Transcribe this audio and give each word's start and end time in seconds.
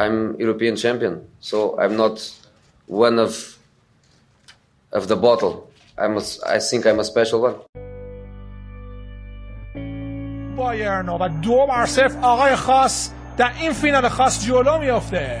I'm 0.00 0.38
European 0.38 0.76
champion, 0.76 1.14
so 1.40 1.78
I'm 1.78 1.96
not 1.96 2.16
one 2.86 3.18
of 3.18 3.58
of 4.92 5.08
the 5.08 5.16
bottle. 5.16 5.70
I'm 5.98 6.16
a, 6.16 6.22
I 6.46 6.58
think 6.58 6.86
I'm 6.86 7.00
a 7.00 7.04
special 7.04 7.40
one. 7.42 7.56
بایرن 10.56 11.08
و 11.08 11.28
دو 11.28 11.66
بر 11.66 11.86
صفر 11.86 12.18
آقای 12.22 12.56
خاص 12.56 13.10
در 13.36 13.50
این 13.60 13.72
فینال 13.72 14.08
خاص 14.08 14.46
جلو 14.46 14.78
میافته 14.78 15.40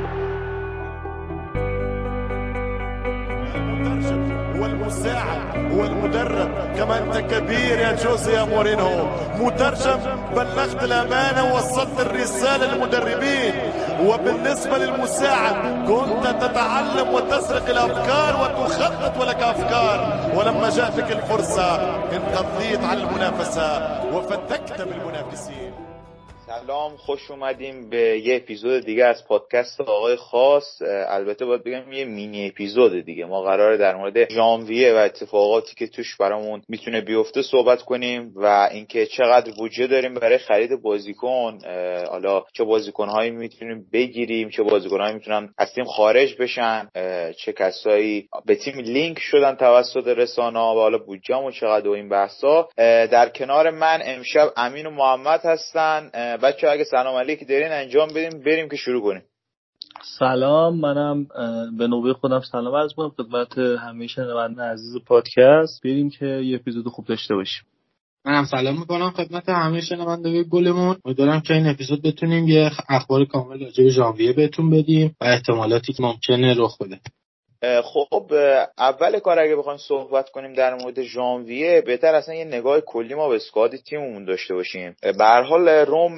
والمساعد 4.61 5.71
والمدرب 5.71 6.49
كما 6.77 6.97
أنت 6.97 7.17
كبير 7.17 7.79
يا 7.79 7.91
جوزي 8.03 8.33
يا 8.33 8.43
مورينو. 8.43 9.07
مترجم 9.39 9.99
بلغت 10.35 10.83
الأمانة 10.83 11.53
ووصلت 11.53 11.99
الرسالة 11.99 12.65
للمدربين. 12.65 13.53
وبالنسبة 14.05 14.77
للمساعد 14.77 15.55
كنت 15.87 16.27
تتعلم 16.43 17.13
وتسرق 17.13 17.69
الأفكار 17.69 18.33
وتخطط 18.41 19.21
ولك 19.21 19.43
أفكار. 19.43 20.29
ولما 20.35 20.69
جاءتك 20.69 21.11
الفرصة 21.11 21.75
انقضيت 22.13 22.83
على 22.83 23.03
المنافسة 23.03 23.99
وفتكت 24.13 24.81
بالمنافسين. 24.81 25.70
سلام 26.51 26.97
خوش 26.97 27.31
اومدیم 27.31 27.89
به 27.89 28.19
یه 28.19 28.35
اپیزود 28.35 28.85
دیگه 28.85 29.05
از 29.05 29.27
پادکست 29.27 29.81
آقای 29.81 30.15
خاص. 30.15 30.81
البته 31.07 31.45
باید 31.45 31.63
بگم 31.63 31.91
یه 31.91 32.05
مینی 32.05 32.47
اپیزود 32.47 33.05
دیگه. 33.05 33.25
ما 33.25 33.41
قراره 33.41 33.77
در 33.77 33.95
مورد 33.95 34.31
ژانویه 34.31 34.93
و 34.93 34.97
اتفاقاتی 34.97 35.75
که 35.75 35.87
توش 35.87 36.17
برامون 36.17 36.61
می‌تونه 36.69 37.01
بیفته 37.01 37.41
صحبت 37.41 37.81
کنیم 37.81 38.33
و 38.35 38.69
اینکه 38.71 39.05
چقدر 39.05 39.51
بودجه 39.57 39.87
داریم 39.87 40.13
برای 40.13 40.37
خرید 40.37 40.81
بازیکن. 40.81 41.57
حالا 42.09 42.43
چه 42.53 42.63
بازیکنهایی 42.63 43.31
می‌تونیم 43.31 43.85
بگیریم 43.93 44.49
چه 44.49 44.63
بازیکنهایی 44.63 45.13
می‌تونن 45.13 45.49
از 45.57 45.73
تیم 45.73 45.85
خارج 45.85 46.35
بشن 46.39 46.87
چه 47.37 47.53
کسایی 47.53 48.27
به 48.45 48.55
تیم 48.55 48.79
لینک 48.79 49.19
شدن 49.19 49.55
توسط 49.55 50.07
رسانه 50.07 50.59
و 50.59 50.79
حالا 50.79 50.97
بودجهمون 50.97 51.51
چقدر 51.51 51.87
و 51.87 51.91
این 51.91 52.09
بحثا. 52.09 52.69
در 53.11 53.29
کنار 53.29 53.69
من 53.69 54.01
امشب 54.05 54.51
امین 54.57 54.85
و 54.85 54.89
محمد 54.89 55.41
هستن. 55.43 56.11
بچه 56.43 56.67
اگه 56.67 56.83
سلام 56.83 57.15
علیک 57.15 57.47
دارین 57.47 57.71
انجام 57.71 58.07
بدیم 58.07 58.43
بریم 58.43 58.69
که 58.69 58.75
شروع 58.75 59.01
کنیم. 59.01 59.23
سلام 60.19 60.79
منم 60.79 61.27
به 61.77 61.87
نوبه 61.87 62.13
خودم 62.13 62.39
سلام 62.39 62.75
عرض 62.75 62.93
کنم 62.93 63.09
خدمت 63.09 63.57
همه 63.57 64.07
شنوندگان 64.07 64.65
عزیز 64.65 64.97
پادکست. 65.05 65.83
بریم 65.83 66.09
که 66.09 66.25
یه 66.25 66.55
اپیزود 66.55 66.87
خوب 66.87 67.05
داشته 67.05 67.35
باشیم. 67.35 67.63
منم 68.25 68.45
سلام 68.45 68.79
می‌کنم 68.79 69.09
خدمت 69.09 69.49
همه 69.49 69.81
شنوندگان 69.81 70.43
گلمون. 70.49 70.97
امیدوارم 71.05 71.41
که 71.41 71.53
این 71.53 71.67
اپیزود 71.67 72.01
بتونیم 72.01 72.47
یه 72.47 72.71
اخبار 72.89 73.25
کامل 73.25 73.63
راجع 73.63 73.83
به 73.83 73.89
ژانویه 73.89 74.33
بهتون 74.33 74.69
بدیم 74.69 75.15
و 75.21 75.25
احتمالاتی 75.25 75.93
که 75.93 76.03
ممکنه 76.03 76.55
رخ 76.57 76.77
بده. 76.81 76.99
خب 77.83 78.33
اول 78.77 79.19
کار 79.19 79.39
اگه 79.39 79.55
بخوایم 79.55 79.77
صحبت 79.77 80.29
کنیم 80.29 80.53
در 80.53 80.73
مورد 80.73 81.01
ژانویه 81.01 81.81
بهتر 81.81 82.15
اصلا 82.15 82.35
یه 82.35 82.45
نگاه 82.45 82.81
کلی 82.81 83.15
ما 83.15 83.29
به 83.29 83.35
اسکواد 83.35 83.75
تیممون 83.75 84.25
داشته 84.25 84.53
باشیم. 84.53 84.95
به 85.17 85.25
حال 85.25 85.69
روم 85.69 86.17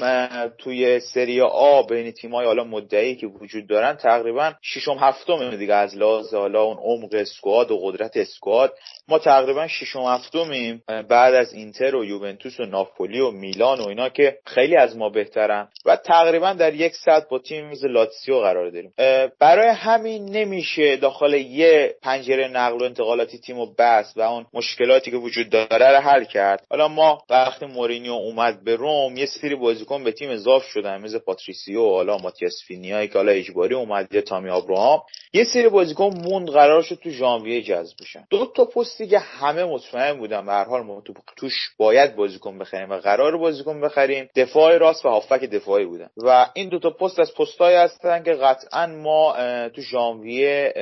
توی 0.57 0.99
سری 0.99 1.41
آ 1.41 1.83
بین 1.83 2.11
تیمای 2.11 2.45
حالا 2.45 2.63
مدعی 2.63 3.15
که 3.15 3.27
وجود 3.27 3.67
دارن 3.67 3.95
تقریبا 3.95 4.53
ششم 4.61 4.97
هفتم 4.99 5.55
دیگه 5.55 5.73
از 5.73 5.97
لحاظ 5.97 6.33
حالا 6.33 6.61
اون 6.61 6.77
عمق 6.77 7.09
اسکواد 7.13 7.71
و 7.71 7.79
قدرت 7.83 8.17
اسکواد 8.17 8.73
ما 9.07 9.19
تقریبا 9.19 9.67
ششم 9.67 10.03
هفتمیم. 10.03 10.83
بعد 11.09 11.33
از 11.33 11.53
اینتر 11.53 11.95
و 11.95 12.05
یوونتوس 12.05 12.59
و 12.59 12.65
ناپولی 12.65 13.19
و 13.19 13.31
میلان 13.31 13.79
و 13.79 13.87
اینا 13.87 14.09
که 14.09 14.37
خیلی 14.45 14.75
از 14.75 14.97
ما 14.97 15.09
بهترن. 15.09 15.67
و 15.85 15.95
تقریبا 15.95 16.53
در 16.53 16.73
یک 16.73 16.95
سطح 16.95 17.25
با 17.29 17.39
تیم 17.39 17.71
لاتسیو 17.83 18.39
قرار 18.39 18.69
داریم. 18.69 18.93
برای 19.39 19.67
همین 19.67 20.25
نمیشه 20.25 20.95
داخل 20.95 21.32
یه 21.41 21.95
پنجره 22.01 22.47
نقل 22.47 22.81
و 22.81 22.83
انتقالاتی 22.83 23.37
تیمو 23.37 23.50
بست 23.50 23.59
و 23.59 24.21
اون 24.21 24.45
مشکلاتی 24.53 25.11
که 25.11 25.17
وجود 25.17 25.49
داره 25.49 25.91
رو 25.91 25.97
حل 25.97 26.23
کرد. 26.23 26.65
حالا 26.69 26.87
ما 26.87 27.21
وقتی 27.29 27.65
مورینیو 27.65 28.13
اومد 28.13 28.63
به 28.63 28.75
روم 28.75 29.17
یه 29.17 29.25
سری 29.25 29.55
بازیکن 29.55 30.03
به 30.03 30.11
تیم 30.11 30.29
اضافه 30.29 30.63
شدن 30.63 31.01
مثل 31.01 31.19
پاتریسیو 31.19 31.89
حالا 31.89 32.17
ماتیاس 32.17 32.53
وینیایی 32.67 33.07
که 33.07 33.13
حالا 33.13 33.31
اجباری 33.31 33.75
اومد 33.75 34.07
یا 34.11 34.21
تامی 34.21 34.49
آبراهام 34.49 35.01
یه 35.33 35.43
سری 35.43 35.69
بازیکن 35.69 36.13
موند 36.23 36.49
قرار 36.49 36.81
شد 36.81 36.95
تو 36.95 37.09
ژانویه 37.09 37.61
جذب 37.61 37.95
بشن. 38.01 38.25
دو 38.29 38.51
تا 38.55 38.65
پستی 38.65 39.07
که 39.07 39.19
همه 39.19 39.63
مطمئن 39.63 40.17
بودن. 40.17 40.45
به 40.45 40.51
هر 40.51 40.65
حال 40.65 40.81
ما 40.81 41.01
تو 41.01 41.13
توش 41.37 41.53
باید 41.77 42.15
بازیکن 42.15 42.59
بخریم 42.59 42.89
و 42.89 42.97
قرار 42.97 43.37
بازیکن 43.37 43.81
بخریم. 43.81 44.29
دفاع 44.35 44.77
راست 44.77 45.05
و 45.05 45.09
هافک 45.09 45.41
دفاعی 45.41 45.85
بودن. 45.85 46.09
و 46.17 46.49
این 46.53 46.69
دو 46.69 46.79
تا 46.79 46.89
پست 46.89 47.19
از 47.19 47.33
پستایی 47.33 47.77
هستن 47.77 48.23
که 48.23 48.33
قطعا 48.33 48.87
ما 48.87 49.35
تو 49.69 49.81
ژانویه 49.81 50.73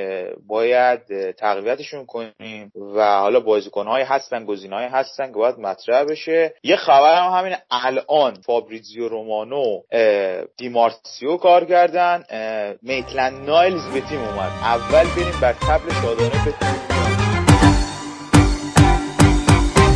باید 0.47 1.31
تقویتشون 1.31 2.05
کنیم 2.05 2.71
و 2.95 3.19
حالا 3.19 3.39
بازیکنهایی 3.39 4.05
هستن 4.05 4.45
گزینه‌هایی 4.45 4.87
هستن 4.87 5.27
که 5.27 5.37
باید 5.37 5.59
مطرح 5.59 6.03
بشه. 6.03 6.53
یه 6.63 6.75
خبر 6.75 7.21
هم 7.21 7.39
همین 7.39 7.55
الان 7.71 8.33
فابریزیو 8.45 9.07
رومانو 9.07 9.81
دیمارسیو 10.57 11.37
کار 11.37 11.65
کردن. 11.65 12.23
میتلند 12.81 13.49
نایلز 13.49 13.87
به 13.93 14.01
تیم 14.01 14.19
اومد. 14.19 14.51
اول 14.63 15.03
بریم 15.15 15.39
بر 15.41 15.53
تبل 15.53 15.93
شادانه 16.01 16.29
بتونیم 16.29 16.81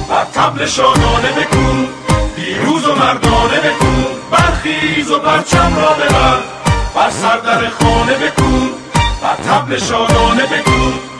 بر 0.09 0.25
تبل 0.25 0.65
شادانه 0.65 1.31
بکن 1.31 1.87
پیروز 2.35 2.87
و 2.87 2.95
مردانه 2.95 3.59
بکن 3.59 4.05
برخیز 4.31 5.11
و 5.11 5.19
پرچم 5.19 5.75
را 5.77 5.93
ببر 5.93 6.39
بر 6.95 7.09
سر 7.09 7.37
در 7.37 7.69
خانه 7.69 8.13
بکن 8.13 8.84
بر 9.25 9.35
تبل 9.35 9.77
شادانه 9.77 10.45
بکن 10.45 11.14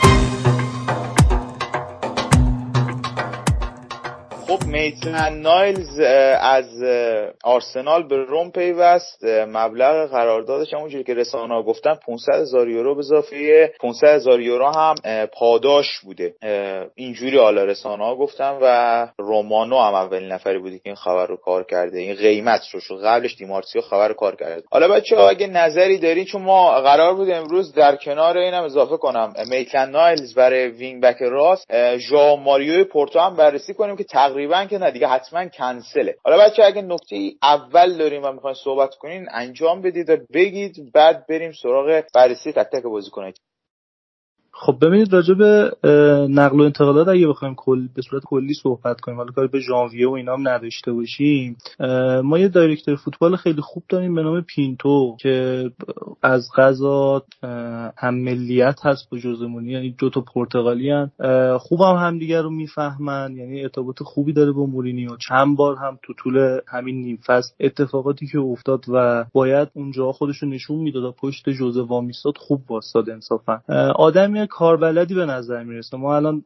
خب 4.56 4.68
میتلند 4.68 5.48
نایلز 5.48 6.00
از 6.40 6.84
آرسنال 7.44 8.08
به 8.08 8.16
روم 8.16 8.52
پیوست. 8.52 9.24
مبلغ 9.48 10.10
قراردادش 10.10 10.74
همونجوری 10.74 11.04
که 11.04 11.14
رسانه‌ها 11.14 11.64
گفتن 11.64 11.96
500 11.96 12.34
هزار 12.34 12.70
یورو 12.70 12.96
به 12.96 13.00
اضافه 13.00 13.72
500 13.82 14.08
هزار 14.08 14.42
یورو 14.42 14.68
هم 14.68 14.96
پاداش 15.34 16.00
بوده. 16.04 16.34
اینجوری 16.96 17.38
حالا 17.38 17.64
رسانه‌ها 17.64 18.16
گفتن 18.16 18.58
و 18.62 19.08
رومانو 19.18 19.80
هم 19.80 19.94
اولین 19.94 20.32
نفری 20.32 20.60
بوده 20.59 20.78
که 20.78 20.84
این 20.86 20.96
خبر 20.96 21.26
رو 21.26 21.38
کار 21.38 21.64
کرده. 21.64 22.00
این 22.00 22.16
قیمت 22.16 22.62
رو 22.74 22.80
شد. 22.80 23.00
قبلش 23.04 23.36
دیمارسیو 23.36 23.82
خبر 23.82 24.08
رو 24.08 24.14
کار 24.14 24.36
کرده. 24.36 24.64
حالا 24.72 24.88
بچه 24.88 25.16
ها 25.16 25.30
اگه 25.30 25.48
نظری 25.48 25.98
دارین 25.98 26.26
چون 26.26 26.42
ما 26.42 26.82
قرار 26.82 27.14
بود 27.14 27.30
امروز 27.30 27.74
در 27.74 27.96
کنار 27.96 28.38
اینم 28.38 28.64
اضافه 28.64 28.98
کنم. 28.98 29.34
میتلند 29.50 29.96
نایلز 29.96 30.34
برای 30.34 30.68
wing 30.68 31.03
back 31.03 31.18
راست 31.22 31.66
ژائو 31.98 32.36
ماریو 32.36 32.86
پورتو 32.86 33.20
هم 33.20 33.36
بررسی 33.36 33.74
کنیم 33.74 33.96
که 33.96 34.04
تقریبا 34.04 34.45
که 34.48 34.78
نه 34.78 34.92
دیگه 34.92 35.08
حتما 35.08 35.46
کنسله. 35.46 36.16
حالا 36.24 36.38
بچه 36.38 36.64
اگه 36.64 36.82
نکته 36.82 37.32
اول 37.42 37.98
داریم 37.98 38.24
و 38.24 38.32
می‌خواین 38.32 38.56
صحبت 38.64 38.96
کنین 38.96 39.28
انجام 39.32 39.82
بدید 39.82 40.10
و 40.10 40.18
بگید 40.34 40.92
بعد 40.94 41.28
بریم 41.28 41.52
سراغ 41.52 42.04
بررسی 42.14 42.52
تک 42.52 42.68
تک 42.72 42.84
بازیکن‌ها 42.84 43.32
خب 44.58 44.78
ببینید 44.82 45.14
راجع 45.14 45.34
به 45.34 45.72
نقل 46.30 46.60
و 46.60 46.64
انتقالات 46.64 47.08
اگه 47.08 47.28
بخوایم 47.28 47.56
کل 47.56 47.88
به 47.96 48.02
صورت 48.02 48.24
کلی 48.26 48.54
صحبت 48.54 49.02
کنیم 49.02 49.18
حالا 49.18 49.32
کاری 49.32 49.47
به 49.47 49.59
ژانویه 49.59 50.09
و 50.09 50.12
اینا 50.12 50.34
هم 50.34 50.47
نداشته 50.47 50.91
باشیم 50.91 51.58
ما 52.24 52.40
یه 52.40 52.47
دایرکتور 52.47 52.96
فوتبال 52.96 53.35
خیلی 53.35 53.62
خوب 53.62 53.84
داریم 53.90 54.16
به 54.16 54.24
نام 54.24 54.41
پینتو 54.41 55.18
که 55.20 55.64
از 56.22 56.50
غذا 56.58 57.24
هم 57.97 58.16
ملیت 58.16 58.79
هست 58.84 59.09
با 59.09 59.18
جوزمونی 59.18 59.72
یعنی 59.72 59.96
دو 59.97 60.09
تا 60.09 60.22
پرتغالی 60.22 60.90
هن. 60.90 61.12
خوب 61.58 61.82
هم 61.82 61.96
همدیگه 61.96 62.41
رو 62.41 62.50
می‌فهمن 62.50 63.35
یعنی 63.38 63.62
ارتباط 63.62 64.03
خوبی 64.03 64.34
داره 64.34 64.52
با 64.52 64.66
مورینیو 64.66 65.09
چند 65.29 65.58
بار 65.58 65.76
هم 65.76 66.00
تو 66.03 66.14
طول 66.14 66.59
همین 66.68 67.02
نیم 67.02 67.20
فصل 67.26 67.53
اتفاقاتی 67.59 68.28
که 68.28 68.40
افتاد 68.40 68.85
و 68.88 69.26
باید 69.34 69.68
اونجا 69.74 70.12
خودش 70.12 70.38
رو 70.38 70.50
نشون 70.50 70.78
می‌داد 70.78 71.16
پشت 71.16 71.50
جوزه 71.50 71.82
وامیستاد 71.82 72.38
خوب 72.38 72.72
واسطاد 72.72 73.09
انصافا 73.09 73.62
آدمی 73.96 74.45
آدم 74.45 74.45
کاربلدی 74.46 75.14
به 75.14 75.26
نظر 75.26 75.64
می‌رسه. 75.64 75.97
ما 75.97 76.16
الان 76.16 76.44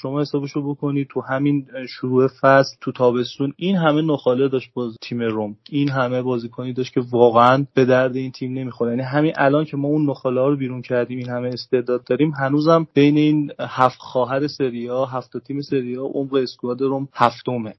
شما 0.00 0.20
حسابشو 0.20 0.70
بکنید 0.70 1.08
تو 1.10 1.20
همین 1.20 1.66
شروع 1.88 2.28
فصل 2.40 2.76
تو 2.80 2.92
تابستون 2.92 3.52
این 3.56 3.76
همه 3.76 4.02
نخاله 4.02 4.48
داشت 4.48 4.70
باز 4.74 4.96
تیم 5.02 5.22
روم. 5.22 5.56
این 5.70 5.88
همه 5.88 6.22
بازیکنی 6.22 6.72
داشت 6.72 6.94
که 6.94 7.00
واقعا 7.10 7.66
به 7.74 7.84
درد 7.84 8.16
این 8.16 8.32
تیم 8.32 8.52
نمی‌خوره. 8.52 8.90
یعنی 8.90 9.02
همین 9.02 9.32
الان 9.36 9.64
که 9.64 9.76
ما 9.76 9.88
اون 9.88 10.10
نخاله 10.10 10.40
ها 10.40 10.48
رو 10.48 10.56
بیرون 10.56 10.82
کردیم 10.82 11.18
این 11.18 11.28
همه 11.28 11.48
استعداد 11.48 12.04
داریم 12.04 12.32
هنوزم 12.40 12.86
بین 12.94 13.16
این 13.16 13.52
هفت 13.60 13.98
خواهر 13.98 14.46
سریا 14.46 15.04
هفت 15.04 15.38
تیم 15.46 15.60
سریا 15.60 16.02
عمق 16.02 16.34
اسکواد 16.34 16.80
روم 16.80 17.08
هفتمه. 17.14 17.74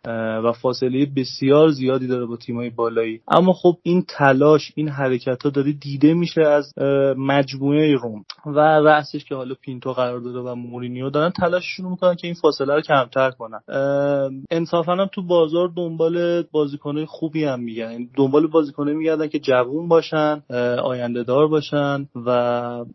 و 0.45 0.51
فاصله 0.51 1.07
بسیار 1.15 1.69
زیادی 1.69 2.07
داره 2.07 2.25
با 2.25 2.37
تیمای 2.37 2.69
بالایی. 2.69 3.21
اما 3.27 3.53
خب 3.53 3.73
این 3.83 4.05
تلاش 4.07 4.71
این 4.75 4.87
حرکت 4.89 5.43
ها 5.43 5.49
داره 5.49 5.71
دیده 5.71 6.13
میشه 6.13 6.41
از 6.41 6.73
مجموعه 7.17 7.95
روم. 7.95 8.23
و 8.45 8.59
رأسش 8.59 9.25
که 9.25 9.35
حالا 9.35 9.55
پینتو 9.61 9.93
قرار 9.93 10.19
داره 10.19 10.39
و 10.39 10.55
مورینیو 10.55 11.09
دارن 11.09 11.29
تلاششون 11.29 11.91
می‌کنن 11.91 12.15
که 12.15 12.27
این 12.27 12.35
فاصله 12.41 12.75
رو 12.75 12.81
کمتر 12.81 13.31
کنن. 13.31 13.61
انصافا 14.51 14.91
هم 14.91 15.09
تو 15.13 15.21
بازار 15.21 15.71
دنبال 15.75 16.43
بازیکنهای 16.51 17.05
خوبی 17.05 17.43
هم 17.43 17.59
میگن 17.59 17.91
یعنی 17.91 18.09
دنبال 18.17 18.47
بازیکنایی 18.47 18.97
میگردن 18.97 19.27
که 19.27 19.39
جوون 19.39 19.87
باشن 19.87 20.43
آینده 20.83 21.23
دار 21.23 21.47
باشن 21.47 22.07
و 22.25 22.85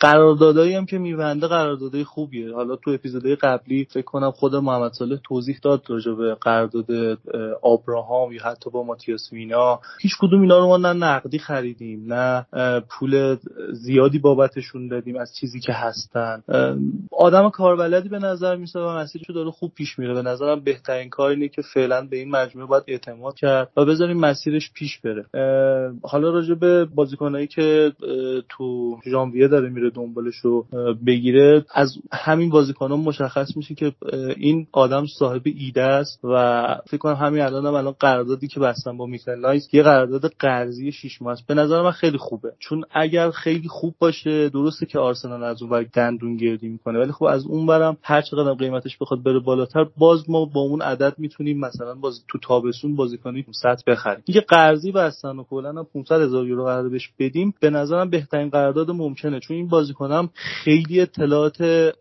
قراردادایی 0.00 0.74
هم 0.74 0.86
که 0.86 0.98
میبنده 0.98 1.46
قراردادهای 1.46 2.04
خوبیه. 2.04 2.54
حالا 2.54 2.76
تو 2.76 2.90
اپیزودهای 2.90 3.36
قبلی 3.36 3.84
فکر 3.84 4.04
کنم 4.04 4.30
خود 4.30 4.54
محمد 4.54 4.92
صالح 4.92 5.16
توضیح 5.24 5.58
داد 5.62 5.82
راجع 5.88 6.12
به 6.12 6.34
قرارداد 6.34 7.18
آبراهام 7.62 8.32
یا 8.32 8.42
حتی 8.44 8.70
با 8.70 8.82
ماتیاس 8.82 9.32
وینا 9.32 9.80
هیچ 10.00 10.12
کدوم 10.20 10.40
اینا 10.40 10.58
رو 10.58 10.66
ما 10.66 10.76
نه 10.76 10.92
نقدی 10.92 11.38
خریدیم 11.38 12.12
نه 12.12 12.46
پول 12.88 13.36
زیادی 13.72 14.18
بابتشون 14.18 14.88
دادیم 14.88 15.16
از 15.16 15.36
چیزی 15.40 15.60
که 15.60 15.72
هستن. 16.14 16.42
آدم 17.12 17.50
کاربلدی 17.50 18.08
به 18.08 18.18
نظر 18.18 18.56
میسه 18.56 18.80
و 18.80 18.88
مسیرشو 18.88 19.32
داره 19.32 19.50
خوب 19.50 19.72
پیش 19.74 19.98
میره. 19.98 20.14
به 20.14 20.22
نظرم 20.22 20.60
بهترین 20.60 21.10
کار 21.10 21.30
اینه 21.30 21.48
که 21.48 21.62
فعلا 21.62 22.06
به 22.10 22.16
این 22.16 22.30
مجموعه 22.30 22.68
باید 22.68 22.84
اعتماد 22.86 23.34
کرد 23.34 23.70
و 23.76 23.84
بذاریم 23.84 24.16
مسیرش 24.16 24.72
پیش 24.72 24.98
بره. 24.98 25.24
حالا 26.02 26.30
راجع 26.30 26.54
به 26.54 26.84
بازیکنایی 26.84 27.46
که 27.46 27.92
تو 28.48 28.98
ژانویه 29.04 29.48
داره 29.48 29.68
میره 29.68 29.90
دنبالش 29.90 30.36
رو 30.36 30.66
بگیره 31.06 31.64
از 31.74 31.94
همین 32.12 32.50
بازیکنان 32.50 33.00
مشخص 33.00 33.56
میشه 33.56 33.74
که 33.74 33.92
این 34.36 34.66
آدم 34.72 35.06
صاحب 35.18 35.42
ایده 35.44 35.82
است 35.82 36.20
و 36.24 36.64
فکر 36.86 36.98
کنم 36.98 37.14
همین 37.14 37.42
الان 37.42 37.66
هم 37.66 37.74
الان 37.74 37.94
قراردادی 38.00 38.48
که 38.48 38.60
بستن 38.60 38.96
با 38.96 39.06
میکل 39.06 39.60
یه 39.72 39.82
قرارداد 39.82 40.32
قرضی 40.38 40.92
6 40.92 41.22
ماه 41.22 41.32
است. 41.32 41.46
به 41.46 41.54
نظر 41.54 41.82
من 41.82 41.90
خیلی 41.90 42.18
خوبه. 42.18 42.52
چون 42.58 42.84
اگر 42.90 43.30
خیلی 43.30 43.68
خوب 43.68 43.94
باشه 43.98 44.48
درسته 44.48 44.86
که 44.86 44.98
آرسنال 44.98 45.42
از 45.42 45.62
اون 45.62 45.70
دندون 45.98 46.36
گردی 46.36 46.68
می‌کنه. 46.68 46.98
ولی 46.98 47.12
خب 47.12 47.24
از 47.24 47.46
اون 47.46 47.66
برم 47.66 47.96
هر 48.02 48.22
چقدر 48.22 48.54
قیمتش 48.54 48.98
بخواد 48.98 49.22
بره 49.22 49.38
بالاتر 49.38 49.86
باز 49.96 50.30
ما 50.30 50.44
با 50.44 50.60
اون 50.60 50.82
عدد 50.82 51.14
می‌تونیم 51.18 51.60
مثلا 51.60 51.94
باز 51.94 52.24
تو 52.28 52.38
تابستون 52.38 52.96
بازیکنی 52.96 53.44
سطح 53.50 53.82
بخریم. 53.86 54.22
اینکه 54.26 54.40
قرضی 54.40 54.92
بستن 54.92 55.36
و 55.36 55.44
کلا 55.44 55.68
هم 55.68 55.86
500 55.94 56.20
هزار 56.20 56.46
یورو 56.46 56.64
قرار 56.64 56.88
بهش 56.88 57.10
بدیم 57.18 57.54
به 57.60 57.70
نظرم 57.70 58.10
بهترین 58.10 58.48
قرارداد 58.48 58.90
ممکنه. 58.90 59.40
چون 59.40 59.56
این 59.56 59.68
بازیکنم 59.68 60.30
خیلی 60.34 61.00
اطلاعات 61.00 61.92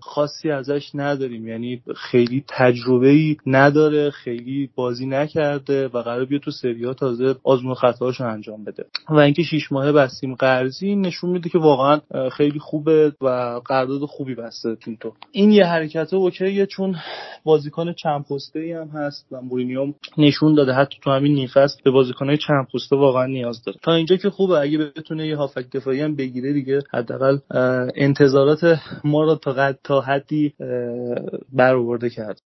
خاصی 0.00 0.50
ازش 0.50 0.90
نداریم. 0.94 1.48
یعنی 1.48 1.82
خیلی 1.96 2.44
تجربه 2.48 3.08
ای 3.08 3.36
نداره 3.46 4.10
خیلی 4.10 4.70
بازی 4.74 5.06
نکرده 5.06 5.88
و 5.88 6.02
قرار 6.02 6.24
بیا 6.24 6.38
تو 6.38 6.50
سری 6.50 6.94
تازه 6.94 7.34
آزمون 7.44 7.74
خطاهاشو 7.74 8.24
انجام 8.24 8.64
بده. 8.64 8.84
و 9.10 9.18
اینکه 9.18 9.42
شیش 9.42 9.72
ماهه 9.72 9.92
بستیم 9.92 10.34
قرضی 10.34 10.96
نشون 10.96 11.30
میده 11.30 11.48
که 11.48 11.58
واقعا 11.58 12.00
خیلی 12.32 12.58
خوبه 12.58 13.12
و 13.20 13.26
قرارداد 13.64 14.04
خوبی 14.04 14.34
بسته 14.34 14.76
تو. 15.00 15.12
این 15.32 15.50
یه 15.50 15.66
حرکت 15.66 16.14
اوکیه 16.14 16.66
چون 16.66 16.96
بازیکن 17.44 17.92
چند 17.92 18.24
پسته 18.24 18.58
ای 18.58 18.72
هم 18.72 18.88
هست 18.88 19.26
و 19.32 19.40
مورینیو 19.40 19.92
نشون 20.18 20.54
داده. 20.54 20.72
حتی 20.72 20.98
تو 21.02 21.10
همین 21.10 21.34
نیفست 21.34 21.82
به 21.84 21.90
بازیکنهای 21.90 22.38
چند 22.38 22.66
پسته 22.74 22.96
واقعا 22.96 23.26
نیاز 23.26 23.62
داره. 23.64 23.78
تا 23.82 23.94
اینجا 23.94 24.16
که 24.16 24.30
خوبه. 24.30 24.60
اگه 24.60 24.78
بتونه 24.78 25.26
یه 25.26 25.36
هافک 25.36 25.70
دفاعی 25.70 26.00
هم 26.00 26.16
بگیره 26.16 26.52
دیگه 26.52 26.82
حداقل 26.92 27.38
انتظارات 27.96 28.78
ما 29.04 29.24
رو 29.24 29.34
تا 29.34 29.72
تا 29.72 30.00
حدی 30.00 30.54
برآورده 31.52 32.10
کرد. 32.10 32.40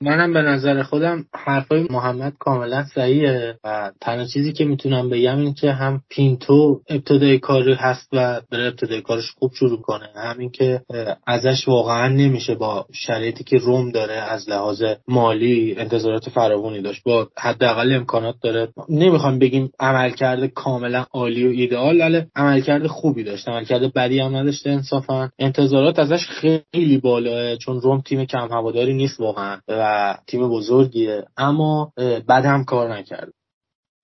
منم 0.00 0.32
به 0.32 0.42
نظر 0.42 0.82
خودم 0.82 1.24
حرفای 1.34 1.86
محمد 1.90 2.32
کاملا 2.38 2.84
صحیحه 2.94 3.58
و 3.64 3.90
تنها 4.00 4.24
چیزی 4.24 4.52
که 4.52 4.64
می‌تونم 4.64 5.10
بگم 5.10 5.38
این 5.38 5.54
که 5.54 5.72
هم 5.72 6.00
پینتو 6.08 6.80
ابتدای 6.88 7.38
کاری 7.38 7.74
هست 7.74 8.08
و 8.12 8.40
بره 8.50 8.66
ابتدای 8.66 9.00
کارش 9.00 9.30
خوب 9.30 9.52
شروع 9.54 9.80
کنه. 9.80 10.08
همین 10.16 10.50
که 10.50 10.80
ازش 11.26 11.68
واقعا 11.68 12.08
نمیشه 12.08 12.54
با 12.54 12.86
شرایطی 12.92 13.44
که 13.44 13.56
روم 13.56 13.90
داره 13.90 14.14
از 14.14 14.48
لحاظ 14.48 14.82
مالی 15.08 15.74
انتظارات 15.78 16.28
فراوانی 16.28 16.82
داشت. 16.82 17.02
با 17.04 17.28
حداقل 17.38 17.92
امکانات 17.92 18.34
داره. 18.42 18.68
نمی‌خوام 18.88 19.38
بگیم 19.38 19.70
عملکرد 19.80 20.46
کاملا 20.46 21.06
عالی 21.12 21.46
و 21.46 21.50
ایدئال 21.50 22.00
ولی 22.00 22.22
عملکرد 22.36 22.86
خوبی 22.86 23.24
داشت. 23.24 23.48
عملکرد 23.48 23.92
بدی 23.92 24.20
هم 24.20 24.36
نداشته 24.36 24.70
انصافا. 24.70 25.30
انتظارات 25.38 25.98
ازش 25.98 26.26
خیلی 26.26 26.98
بالاه 26.98 27.56
چون 27.56 27.80
روم 27.80 28.00
تیم 28.00 28.24
کم 28.24 28.48
هواداری 28.50 28.94
نیست 28.94 29.20
واقعا. 29.20 29.58
و 29.68 29.91
تیم 30.26 30.48
بزرگیه. 30.48 31.24
اما 31.36 31.92
بد 32.28 32.44
هم 32.46 32.64
کار 32.64 32.94
نکرد 32.94 33.32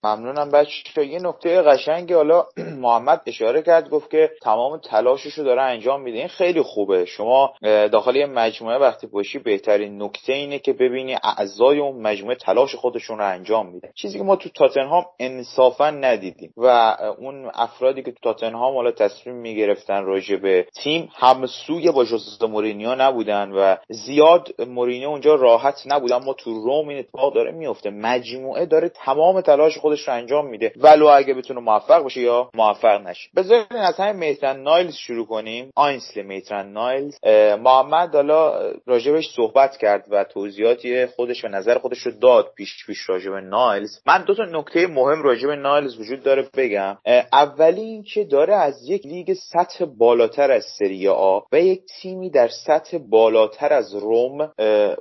ممنونم 0.05 0.51
بچه‌ها 0.51 1.07
یه 1.07 1.19
نکته 1.23 1.63
قشنگی 1.63 2.15
حالا 2.15 2.47
محمد 2.83 3.23
اشاره 3.27 3.63
کرد 3.63 3.91
گفت 3.91 4.11
که 4.11 4.31
تمام 4.43 4.79
تلاشش 4.79 5.33
رو 5.35 5.45
داره 5.45 5.63
انجام 5.63 6.03
میده. 6.03 6.19
این 6.19 6.29
خیلی 6.29 6.63
خوبه. 6.63 7.05
شما 7.05 7.55
داخل 7.63 8.17
یه 8.17 8.27
مجموعه 8.27 8.79
وقتی 8.79 9.07
باشی 9.07 9.39
بهترین 9.39 10.03
نکته 10.03 10.33
اینه 10.33 10.59
که 10.59 10.73
ببینی 10.73 11.17
اعضای 11.25 11.79
اون 11.79 12.03
مجموعه 12.03 12.35
تلاش 12.35 12.75
خودشون 12.75 13.19
رو 13.19 13.27
انجام 13.27 13.67
میده. 13.67 13.93
چیزی 13.95 14.19
که 14.19 14.25
ما 14.25 14.37
تو 14.37 14.49
تاتنهام 14.49 15.05
انصافا 15.19 15.91
ندیدیم 15.91 16.53
و 16.57 16.97
اون 17.19 17.51
افرادی 17.55 18.03
که 18.03 18.13
تو 18.13 18.19
تاتنهام 18.23 18.75
حالا 18.75 18.91
تصمیم 18.91 19.37
می‌گرفتن 19.37 20.05
راجع 20.05 20.37
به 20.37 20.67
تیم 20.83 21.09
همسوی 21.15 21.91
با 21.91 22.05
جوزه 22.05 22.47
مورینیو 22.47 22.95
نبودن 22.95 23.51
و 23.51 23.77
زیاد 23.89 24.49
مورینیو 24.69 25.09
اونجا 25.09 25.35
راحت 25.35 25.83
نبود 25.87 26.13
اما 26.13 26.33
تو 26.33 26.55
روم 26.55 26.89
این 26.89 26.99
اتفاق 26.99 27.35
داره 27.35 27.53
میفته 27.53 27.91
مجموعه 27.91 28.67
داره 28.67 28.89
تمام 28.89 29.41
تلاش 29.41 29.79
خودش 29.89 30.09
رو 30.09 30.15
انجام 30.15 30.47
میده. 30.47 30.73
ولو 30.77 31.07
اگه 31.07 31.35
بتونه 31.35 31.61
موفق 31.61 32.03
باشه 32.03 32.21
یا 32.21 32.51
موفق 32.55 33.07
نشه. 33.07 33.31
بذارین 33.37 33.65
از 33.71 33.97
همین 33.97 34.17
میتلند 34.17 34.63
نایلز 34.63 34.95
شروع 34.95 35.27
کنیم. 35.27 35.71
آینسلی 35.77 36.23
میتلند 36.23 36.73
نایلز. 36.73 37.19
محمد 37.61 38.15
حالا 38.15 38.71
راجبش 38.87 39.29
صحبت 39.37 39.77
کرد 39.77 40.05
و 40.11 40.25
توضیحاتی 40.25 41.07
خودش 41.07 41.45
و 41.45 41.49
نظر 41.49 41.79
خودش 41.79 41.99
رو 41.99 42.13
داد 42.13 42.53
پیش 42.57 42.87
پیش 42.87 43.09
راجب 43.09 43.33
نایلز. 43.33 44.01
من 44.07 44.25
دو 44.25 44.35
تا 44.35 44.45
نکته 44.45 44.87
مهم 44.87 45.23
راجب 45.23 45.51
نایلز 45.51 46.01
وجود 46.01 46.23
داره 46.23 46.49
بگم. 46.57 46.97
اولی 47.33 47.81
اینکه 47.81 48.25
داره 48.25 48.55
از 48.55 48.89
یک 48.89 49.07
لیگ 49.07 49.33
سطح 49.35 49.85
بالاتر 49.85 50.51
از 50.51 50.65
سری 50.79 51.09
آ 51.09 51.41
و 51.53 51.61
یک 51.61 51.81
تیمی 52.01 52.31
در 52.31 52.49
سطح 52.49 52.99
بالاتر 52.99 53.73
از 53.73 53.95
روم 53.95 54.53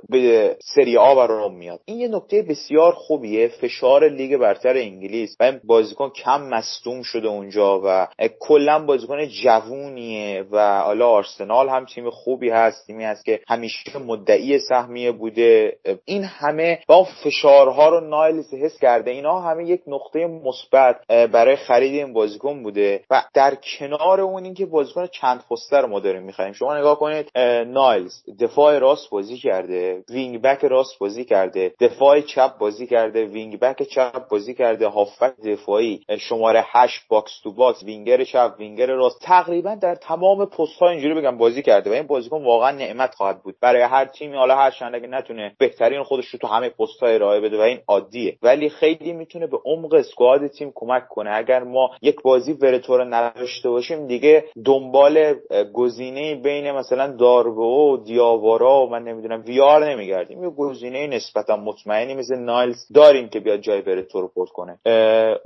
به 0.08 0.56
سری 0.74 0.96
آ 0.96 1.14
و 1.14 1.20
روم 1.20 1.54
میاد. 1.54 1.80
این 1.84 1.98
یه 1.98 2.08
نکته 2.08 2.42
بسیار 2.42 2.92
خوبیه. 2.92 3.48
فشار 3.48 4.08
لیگ 4.08 4.36
برتر 4.36 4.76
انگلیس 4.78 5.36
و 5.40 5.44
این 5.44 5.60
بازیکن 5.64 6.10
کم 6.10 6.42
مصدوم 6.42 7.02
شده 7.02 7.28
اونجا 7.28 7.80
و 7.84 8.08
کلا 8.40 8.78
بازیکن 8.78 9.26
جوونیه 9.26 10.44
و 10.52 10.80
حالا 10.80 11.08
آرسنال 11.08 11.68
هم 11.68 11.84
تیم 11.84 12.10
خوبی 12.10 12.50
هست 12.50 12.86
تیمی 12.86 13.04
هست 13.04 13.24
که 13.24 13.40
همیشه 13.48 13.98
مدعی 13.98 14.58
سهمیه 14.58 15.12
بوده. 15.12 15.76
این 16.04 16.24
همه 16.24 16.80
با 16.88 17.04
فشارها 17.04 17.88
رو 17.88 18.00
نایلز 18.00 18.54
حس 18.54 18.78
کرده. 18.78 19.10
اینا 19.10 19.40
همه 19.40 19.64
یک 19.64 19.80
نقطه 19.86 20.26
مثبت 20.26 21.06
برای 21.08 21.56
خرید 21.56 21.94
این 21.94 22.12
بازیکن 22.12 22.62
بوده 22.62 23.00
و 23.10 23.22
در 23.34 23.54
کنار 23.54 24.20
اون 24.20 24.44
اینکه 24.44 24.66
بازیکن 24.66 25.06
چند 25.06 25.44
پست 25.50 25.72
رو 25.72 25.86
ما 25.86 26.00
داریم 26.00 26.22
می‌خریم. 26.22 26.52
شما 26.52 26.78
نگاه 26.78 26.98
کنید 26.98 27.38
نایلز 27.66 28.14
دفاع 28.40 28.78
راست 28.78 29.10
بازی 29.10 29.36
کرده 29.36 30.04
wing 30.10 30.42
back 30.42 30.64
راست 30.64 30.98
بازی 30.98 31.24
کرده 31.24 31.72
دفاع 31.80 32.20
چپ 32.20 32.58
بازی 32.58 32.86
کرده 32.86 33.24
wing 33.24 33.60
back 33.60 33.82
چپ 33.82 34.28
بازی 34.28 34.54
کرده. 34.54 34.67
کرده 34.68 34.88
هافبک 34.88 35.32
دفاعی 35.44 36.00
شماره 36.18 36.64
8 36.66 37.00
box 37.08 37.40
to 37.42 37.52
box 37.52 37.82
winger 37.82 38.24
چپ 38.24 38.54
وینگر 38.58 38.86
راست. 38.86 39.20
تقریبا 39.22 39.74
در 39.74 39.94
تمام 39.94 40.46
پست 40.46 40.78
ها 40.80 40.88
اینجوری 40.88 41.14
بگم 41.14 41.38
بازی 41.38 41.62
کرده 41.62 41.90
و 41.90 41.92
این 41.92 42.06
بازیکن 42.06 42.44
واقعا 42.44 42.70
نعمت 42.70 43.14
خواهد 43.14 43.42
بود. 43.42 43.54
برای 43.60 43.82
هر 43.82 44.04
تیمی 44.04 44.36
حالا 44.36 44.56
هر 44.56 44.70
چند 44.70 44.94
اگه 44.94 45.06
نتونه 45.06 45.54
بهترین 45.58 46.02
خودش 46.02 46.26
رو 46.26 46.38
تو 46.38 46.46
همه 46.46 46.68
پست 46.68 47.00
ها 47.00 47.06
ارائه 47.08 47.40
بده 47.40 47.58
و 47.58 47.60
این 47.60 47.78
عادیه. 47.88 48.36
ولی 48.42 48.68
خیلی 48.68 49.12
می‌تونه 49.12 49.46
به 49.46 49.58
عمق 49.64 49.94
squad 49.94 50.46
تیم 50.46 50.72
کمک 50.74 51.08
کنه. 51.08 51.30
اگر 51.34 51.62
ما 51.62 51.90
یک 52.02 52.22
بازی 52.22 52.52
ورتو 52.52 52.95
رو 52.95 53.16
نداشته 53.16 53.70
باشیم 53.70 54.06
دیگه 54.06 54.44
دنبال 54.64 55.34
گزینه 55.72 56.34
بین 56.34 56.72
مثلا 56.72 57.06
داربو 57.06 57.96
دیاوارا 58.04 58.86
و 58.86 58.90
من 58.90 59.02
نمی‌دونم 59.02 59.42
ویار 59.46 59.90
نمیگردیم. 59.90 60.44
یه 60.44 60.50
گزینه 60.50 61.06
نسبتا 61.06 61.56
مطمئنی 61.56 62.14
مثل 62.14 62.36
نایلز 62.36 62.92
داریم 62.94 63.28
که 63.28 63.40
بیاد 63.40 63.60
جای 63.60 63.80
ورتو 63.80 64.22
رو 64.22 64.25
پر 64.25 64.28
کنه. 64.58 64.78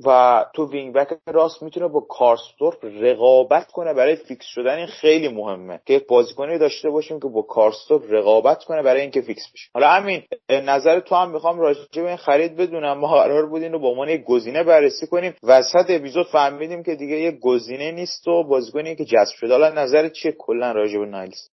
و 0.07 0.45
تو 0.54 0.71
wing 0.71 0.94
back 0.94 1.09
راست 1.26 1.62
می‌تونه 1.62 1.88
با 1.88 2.00
کارسدورپ 2.00 2.85
رقابت 2.85 3.73
کنه. 3.73 3.95
برای 3.95 4.16
fix 4.16 4.47
شدن 4.47 4.76
این 4.76 4.87
خیلی 4.87 5.28
مهمه 5.28 5.81
که 5.87 6.04
بازیکنی 6.09 6.59
داشته 6.59 6.90
باشیم 6.90 7.21
که 7.21 7.28
با 7.28 7.42
کارسدورپ 7.42 8.02
رقابت 8.11 8.64
کنه 8.64 8.83
برای 8.83 9.00
اینکه 9.00 9.21
fix 9.21 9.52
بشه. 9.54 9.71
حالا 9.75 9.88
همین 9.88 10.23
نظر 10.50 11.00
تو 11.00 11.14
هم 11.14 11.31
می‌خوام 11.31 11.61
راجع 11.61 12.02
به 12.02 12.09
این 12.09 12.16
خرید 12.16 12.57
بدونم. 12.57 12.99
ما 12.99 13.09
قرار 13.09 13.47
بود 13.47 13.64
رو 13.64 13.78
به 13.78 13.87
عنوان 13.87 14.09
یک 14.09 14.25
گزینه 14.25 14.64
بررسی 14.64 15.07
کنیم. 15.07 15.35
وسط 15.42 15.87
اپیزود 15.88 16.26
فهمیدیم 16.26 16.83
که 16.83 16.95
دیگه 16.95 17.16
یک 17.16 17.40
گزینه 17.40 17.90
نیست 17.92 18.28
و 18.28 18.45
بازیکنی 18.45 18.97
که 18.97 19.04
جذب 19.04 19.35
شده. 19.35 19.52
حالا 19.52 19.71
نظر 19.71 20.09
چیه؟ 20.09 20.33
کلا 20.38 20.73
راجع 20.73 20.99
به 20.99 21.07
نایلز 21.07 21.51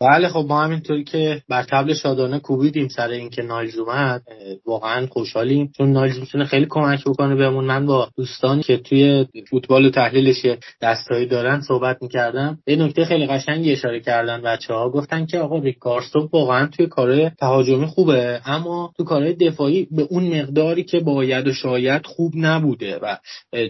بله 0.00 0.28
خب 0.28 0.46
ما 0.48 0.64
همینطوری 0.64 1.04
که 1.04 1.42
بر 1.48 1.62
تبل 1.62 1.94
شادانه 1.94 2.38
کوبیدیم 2.38 2.88
سر 2.88 3.08
اینکه 3.08 3.42
نایلز 3.42 3.78
اومد 3.78 4.22
واقعا 4.66 5.06
خوشحالیم. 5.06 5.72
چون 5.76 5.92
نایلز 5.92 6.18
می‌تونه 6.18 6.44
خیلی 6.44 6.66
کمک 6.70 7.04
بکنه 7.04 7.34
بهمون. 7.34 7.64
من 7.64 7.86
با 7.86 8.08
دوستانی 8.16 8.62
که 8.62 8.76
توی 8.76 9.26
فوتبال 9.50 9.86
و 9.86 9.90
تحلیلش 9.90 10.46
دستایی 10.80 11.26
دارن 11.26 11.60
صحبت 11.60 12.02
می‌کردم. 12.02 12.58
یه 12.66 12.76
نکته 12.76 13.04
خیلی 13.04 13.26
قشنگی 13.26 13.72
اشاره 13.72 14.00
کردن 14.00 14.42
بچه 14.42 14.74
ها 14.74 14.90
گفتن 14.90 15.26
که 15.26 15.38
آقا 15.38 15.58
ریکارسو 15.58 16.28
واقعا 16.32 16.66
توی 16.66 16.86
کار 16.86 17.28
تهاجمی 17.28 17.86
خوبه 17.86 18.40
اما 18.46 18.92
تو 18.96 19.04
کارهای 19.04 19.34
دفاعی 19.34 19.88
به 19.90 20.06
اون 20.10 20.40
مقداری 20.40 20.84
که 20.84 21.00
باید 21.00 21.46
و 21.46 21.52
شاید 21.52 22.06
خوب 22.06 22.32
نبوده 22.36 22.98
و 23.02 23.16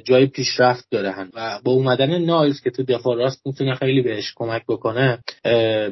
جای 0.04 0.26
پیشرفت 0.26 0.84
داره. 0.90 1.14
و 1.34 1.58
با 1.64 1.72
اومدن 1.72 2.18
نایلز 2.18 2.60
که 2.60 2.70
تو 2.70 2.82
دفاع 2.82 3.16
راست 3.16 3.46
می‌تونه 3.46 3.74
خیلی 3.74 4.02
بهش 4.02 4.32
کمک 4.36 4.62
بکنه 4.68 5.18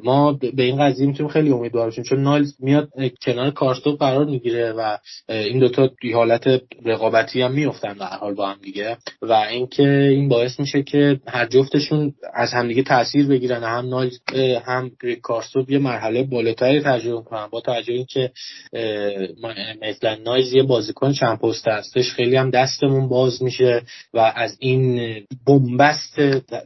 ما 0.05 0.22
به 0.33 0.63
این 0.63 0.77
قضیه 0.77 1.07
می‌تونیم 1.07 1.33
خیلی 1.33 1.51
امیدوار 1.51 1.85
باشیم 1.85 2.05
چون 2.05 2.23
نایلز 2.23 2.55
میاد 2.61 2.89
کنار 3.23 3.51
کارستوپ 3.51 3.99
قرار 3.99 4.25
می‌گیره 4.25 4.73
و 4.73 4.99
این 5.29 5.59
دوتا 5.59 5.91
حالت 6.15 6.63
رقابتی 6.85 7.43
هم 7.43 7.53
میفتن 7.53 7.93
در 7.93 8.07
حال 8.07 8.35
با 8.35 8.49
هم 8.49 8.59
دیگه. 8.63 8.97
و 9.23 9.33
اینکه 9.33 9.89
این 9.89 10.29
باعث 10.29 10.61
میشه 10.61 10.83
که 10.83 11.21
هر 11.27 11.47
جفتشون 11.47 12.15
از 12.35 12.53
همدیگه 12.53 12.83
تاثیر 12.83 13.27
بگیرن 13.27 13.63
هم 13.63 13.89
نایلز 13.89 14.19
هم 14.67 14.91
کارستوپ 15.23 15.71
یه 15.71 15.79
مرحله 15.79 16.23
بالاتری 16.23 16.81
تجربه 16.81 17.23
کنن 17.23 17.47
با 17.51 17.61
توجه 17.61 17.93
اینکه 17.93 18.31
مثلا 19.83 20.15
نایلز 20.25 20.53
یه 20.53 20.63
بازیکن 20.63 21.13
چند 21.13 21.39
پست 21.39 21.69
هستش 21.69 22.13
خیلی 22.13 22.37
هم 22.37 22.51
دستمون 22.51 23.09
باز 23.09 23.43
میشه 23.43 23.83
و 24.15 24.33
از 24.37 24.57
این 24.61 25.01
بنبست 25.47 26.21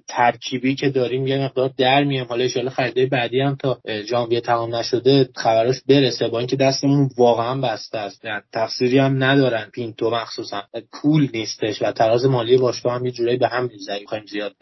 ترکیبی 0.09 0.75
که 0.75 0.89
داریم 0.91 1.27
یه 1.27 1.39
مقدار 1.39 1.71
در 1.79 2.05
میام 2.05 2.27
حالا 2.27 2.47
ان 2.57 2.69
خریده 2.69 3.07
بعدی 3.07 3.41
تا 3.55 3.79
ژانویه 4.07 4.41
تمام 4.41 4.75
نشده 4.75 5.29
خبرش 5.35 5.83
برسه. 5.89 6.29
با 6.29 6.39
اینکه 6.39 6.57
دستمون 6.57 7.11
واقعا 7.19 7.61
بسته 7.61 7.99
است. 7.99 8.25
یعنی 8.25 8.41
تقصیری 8.53 8.99
هم 8.99 9.25
ندارن 9.25 9.71
پینتو 9.73 10.11
مخصوصا. 10.11 10.63
پول 10.93 11.29
نیستش 11.35 11.83
و 11.83 11.93
تراز 11.93 12.25
مالی 12.25 12.57
باشگاه 12.57 12.95
هم 12.95 13.07
یه 13.07 13.13
جورایی 13.13 13.37
به 13.37 13.49
هم 13.49 13.71
می‌زنیم 13.73 14.01
می‌خوایم 14.01 14.25
زیاد 14.27 14.53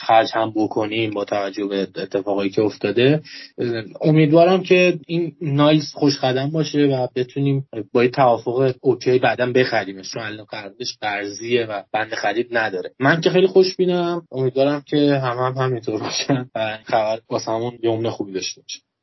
خرج 0.00 0.30
هم 0.32 0.52
بکنیم 0.56 1.10
با 1.10 1.24
توجه 1.24 1.64
به 1.64 1.80
اتفاقایی 1.80 2.50
که 2.50 2.62
افتاده. 2.62 3.22
امیدوارم 4.00 4.62
که 4.62 4.98
این 5.06 5.32
نایلز 5.40 5.92
خوش 5.92 6.18
قدم 6.18 6.50
باشه 6.50 6.78
و 6.78 7.08
بتونیم 7.16 7.66
با 7.92 8.06
توافق 8.06 8.74
اوکی 8.80 9.18
بعدا 9.18 9.52
بخریمش. 9.52 10.10
چون 10.10 10.22
الان 10.22 10.44
قراردادش 10.44 10.96
قرضیه 11.00 11.66
و 11.66 11.82
بند 11.92 12.14
خرید 12.14 12.48
نداره. 12.50 12.90
من 13.00 13.20
که 13.20 13.30
خیلی 13.30 13.46
خوش 13.46 13.76
بینم. 13.76 14.22
امیدوارم 14.32 14.82
که 14.86 15.20
هم 15.22 15.36
هم 15.38 15.54
همینطور 15.56 16.00
باشن 16.00 16.46
و 16.54 16.78
خبر 16.84 17.20
واسمون 17.30 17.78
یومه 17.82 18.10
خوبی 18.24 18.32
داشته 18.34 18.60
باشه 18.62 18.93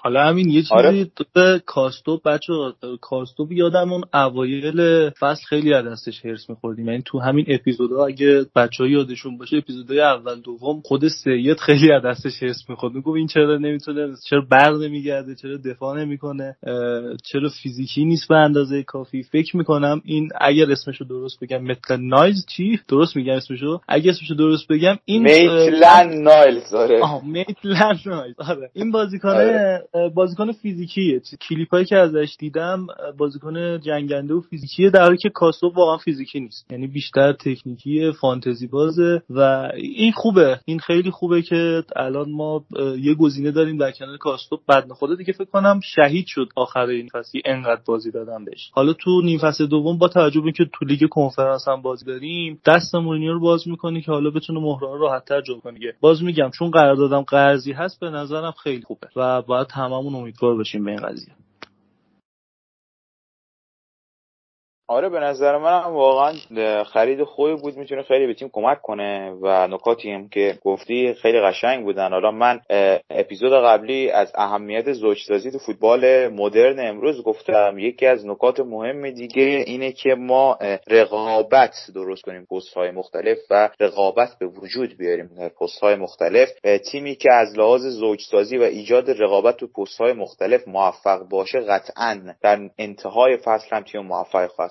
حالا 0.00 0.24
همین 0.26 0.48
یه 0.48 0.62
چیزی 0.62 0.74
آره. 0.74 1.06
به 1.34 1.62
کاستوب 1.66 2.20
بچه 2.24 2.52
کاستوب 3.00 3.52
یادم 3.52 3.92
اون 3.92 4.04
اوایل 4.14 5.10
فصل 5.10 5.44
خیلی 5.48 5.74
از 5.74 5.84
دستش 5.84 6.24
هرس 6.24 6.50
میخوردیم. 6.50 6.88
یعنی 6.88 7.02
تو 7.06 7.18
همین 7.18 7.44
اپیزودا 7.48 8.06
اگه 8.06 8.46
بچه 8.56 8.84
ها 8.84 8.86
یادشون 8.86 9.38
باشه 9.38 9.56
اپیزودهای 9.56 10.00
اول 10.00 10.40
دوم 10.40 10.80
خود 10.84 11.08
سید 11.08 11.56
خیلی 11.60 11.92
از 11.92 12.02
دستش 12.04 12.42
هرس 12.42 12.64
می‌خورد. 12.68 12.94
می‌گفت 12.94 13.16
این 13.16 13.26
چرا 13.26 13.58
نمی‌تونه 13.58 14.08
چرا 14.28 14.40
بر 14.50 14.72
نمیگرده 14.72 15.34
چرا 15.34 15.56
دفاع 15.56 15.98
نمی‌کنه 16.00 16.56
چرا 17.24 17.48
فیزیکی 17.62 18.04
نیست 18.04 18.28
به 18.28 18.36
اندازه 18.36 18.82
کافی. 18.82 19.22
فکر 19.22 19.56
می‌کنم 19.56 20.00
این 20.04 20.28
اگر 20.40 20.72
اسمشو 20.72 21.04
درست 21.04 21.40
بگم 21.40 21.62
مثل 21.62 21.96
نایز 22.00 22.46
چی؟ 22.56 22.80
درست 22.88 23.16
میگم 23.16 23.34
اسمشو؟ 23.34 23.80
اگه 23.88 24.10
اسمشو 24.10 24.34
درست 24.34 24.68
بگم 24.68 24.98
این 25.04 25.22
میتلن 25.22 26.22
نایلز 26.22 26.74
آره. 26.74 27.00
میتلن 27.24 27.98
نایلز. 28.06 28.34
آره. 28.38 28.70
این 28.74 28.90
بازیکن 28.90 29.28
آره. 29.28 29.87
بازیکن 30.14 30.52
فیزیکیه. 30.52 31.20
کلیپایی 31.48 31.84
که 31.84 31.96
ازش 31.96 32.36
دیدم 32.38 32.86
بازیکن 33.18 33.80
جنگنده 33.80 34.34
و 34.34 34.40
فیزیکیه 34.40 34.90
در 34.90 35.02
حالی 35.02 35.16
که 35.16 35.28
کاسو 35.28 35.68
واقعا 35.68 35.96
فیزیکی 35.96 36.40
نیست. 36.40 36.66
یعنی 36.70 36.86
بیشتر 36.86 37.32
تکنیکی 37.32 38.12
فانتزی 38.12 38.66
بازه 38.66 39.22
و 39.30 39.68
این 39.76 40.12
خوبه. 40.12 40.60
این 40.64 40.78
خیلی 40.78 41.10
خوبه 41.10 41.42
که 41.42 41.82
الان 41.96 42.30
ما 42.30 42.64
یه 43.00 43.14
گزینه 43.14 43.50
داریم 43.50 43.78
در 43.78 43.90
کنار 43.90 44.16
کاستو 44.16 44.60
بعد 44.66 44.92
خدا 44.92 45.14
دیگه 45.14 45.32
فکر 45.32 45.50
کنم 45.50 45.80
شهید 45.84 46.24
شد 46.26 46.48
آخر 46.56 46.86
این 46.86 47.08
فصل. 47.08 47.38
انقدر 47.44 47.80
بازی 47.86 48.10
دادم 48.10 48.44
بهش. 48.44 48.70
حالا 48.72 48.92
تو 48.92 49.20
نیم 49.24 49.38
فصل 49.38 49.66
دوم 49.66 49.98
با 49.98 50.08
توجه 50.08 50.52
که 50.56 50.64
تو 50.72 50.84
لیگ 50.84 51.08
کنفرانس 51.08 51.68
هم 51.68 51.82
بازی 51.82 52.04
داریم 52.04 52.60
دست 52.66 52.94
مورینیو 52.94 53.32
رو 53.32 53.40
باز 53.40 53.68
می‌کنی 53.68 54.00
که 54.00 54.12
حالا 54.12 54.30
بتونه 54.30 54.60
مهره 54.60 54.98
راحتتر 54.98 55.40
جلو 55.40 55.60
کنه. 55.60 55.78
باز 56.00 56.22
میگم 56.22 56.50
چون 56.58 56.70
قراردادم 56.70 57.22
قرضی 57.22 57.72
هست 57.72 58.00
به 58.00 58.10
نظرم 58.10 58.52
خیلی 58.62 58.82
خوبه 58.82 59.08
و 59.16 59.42
باید 59.42 59.66
هممون 59.78 60.14
امیدوار 60.14 60.56
باشیم 60.56 60.84
به 60.84 60.90
این 60.90 61.00
قضیه. 61.00 61.34
آره 64.90 65.08
به 65.08 65.20
نظر 65.20 65.58
من 65.58 65.82
هم 65.82 65.92
واقعا 65.92 66.34
خرید 66.84 67.24
خوبی 67.24 67.54
بود 67.54 67.76
می‌تونه 67.76 68.02
خیلی 68.02 68.26
به 68.26 68.34
تیم 68.34 68.48
کمک 68.52 68.82
کنه 68.82 69.30
و 69.42 69.66
نکاتی 69.66 70.10
هم 70.10 70.28
که 70.28 70.58
گفتی 70.64 71.14
خیلی 71.14 71.40
قشنگ 71.40 71.84
بودن. 71.84 72.12
حالا 72.12 72.30
من 72.30 72.60
اپیزود 73.10 73.52
قبلی 73.52 74.10
از 74.10 74.32
اهمیت 74.34 74.92
زوجسازی 74.92 75.50
تو 75.50 75.58
فوتبال 75.58 76.28
مدرن 76.28 76.88
امروز 76.88 77.22
گفتم. 77.22 77.78
یکی 77.78 78.06
از 78.06 78.26
نکات 78.26 78.60
مهم 78.60 79.10
دیگه 79.10 79.42
اینه 79.42 79.92
که 79.92 80.14
ما 80.14 80.58
رقابت 80.90 81.74
درست 81.94 82.22
کنیم 82.22 82.46
پست 82.50 82.74
های 82.74 82.90
مختلف 82.90 83.38
و 83.50 83.70
رقابت 83.80 84.38
به 84.40 84.46
وجود 84.46 84.98
بیاریم 84.98 85.30
در 85.38 85.48
پست 85.48 85.80
های 85.80 85.94
مختلف 85.94 86.48
تیمی 86.90 87.14
که 87.14 87.32
از 87.32 87.58
لحاظ 87.58 87.86
زوجسازی 87.86 88.58
و 88.58 88.62
ایجاد 88.62 89.10
رقابت 89.10 89.56
تو 89.56 89.66
پست 89.66 90.00
های 90.00 90.12
مختلف 90.12 90.68
موفق 90.68 91.28
باشه 91.28 91.60
قطعا 91.60 92.20
در 92.42 92.70
انتهای 92.78 93.36
فصل 93.36 93.76
هم 93.76 93.82
تیم 93.82 94.00
موفق 94.00 94.46
خواهد 94.46 94.70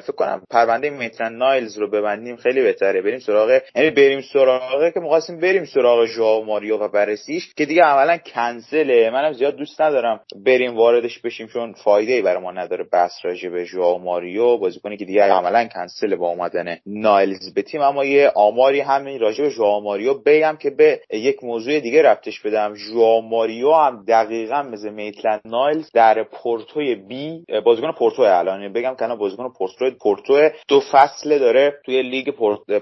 فکر 0.00 0.12
کنم 0.16 0.42
پرونده 0.50 0.90
میترن 0.90 1.36
نایلز 1.36 1.78
رو 1.78 1.90
ببندیم 1.90 2.36
خیلی 2.36 2.62
بهتره. 2.62 3.02
بریم 3.02 3.18
سراغ 3.18 3.60
یعنی 3.74 3.90
بریم 3.90 4.20
سراغه 4.20 4.90
که 4.90 5.00
می‌خواستیم 5.00 5.40
بریم 5.40 5.64
سراغ 5.64 6.06
ژائو 6.06 6.44
ماریو 6.44 6.76
و 6.76 6.88
بررسیش 6.88 7.54
که 7.56 7.66
دیگه 7.66 7.82
عملا 7.82 8.16
کنسله. 8.16 9.10
منم 9.10 9.32
زیاد 9.32 9.56
دوست 9.56 9.80
ندارم 9.80 10.20
بریم 10.44 10.76
واردش 10.76 11.18
بشیم 11.18 11.46
چون 11.46 11.72
فایده 11.72 12.12
ای 12.12 12.22
برای 12.22 12.42
ما 12.42 12.52
نداره 12.52 12.84
بحث 12.92 13.12
راجع 13.22 13.48
به 13.48 13.64
ژائو 13.64 13.98
ماریو. 13.98 14.56
بازیکنی 14.56 14.96
که 14.96 15.04
دیگه 15.04 15.22
عملا 15.22 15.68
کنسله 15.74 16.16
با 16.16 16.28
اومدن 16.28 16.76
نایلز 16.86 17.54
به 17.54 17.62
تیم. 17.62 17.80
اما 17.80 18.04
یه 18.04 18.32
آماری 18.34 18.80
همین 18.80 19.20
راجع 19.20 19.44
به 19.44 19.50
ژائو 19.50 19.80
ماریو 19.80 20.14
بگم 20.14 20.56
که 20.60 20.70
به 20.70 21.00
یک 21.10 21.44
موضوع 21.44 21.80
دیگه 21.80 22.02
ربطش 22.02 22.40
بدم. 22.40 22.74
ژائو 22.74 23.20
ماریو 23.20 23.72
هم 23.72 24.04
دقیقا 24.08 24.62
مثل 24.62 24.90
میتلند 24.90 25.40
نایلز 25.44 25.90
در 25.94 26.22
پورتوی 26.22 26.94
بی 26.94 27.44
بازیکن 27.64 27.92
پورتو 27.92 28.22
الان. 28.22 28.72
بگم 28.72 28.94
که 28.98 29.04
بازیکن 29.36 29.52
پورتو 29.58 29.90
پورتو 30.00 30.48
دو 30.68 30.80
فصله 30.92 31.38
داره 31.38 31.74
توی 31.84 32.02
لیگ 32.02 32.30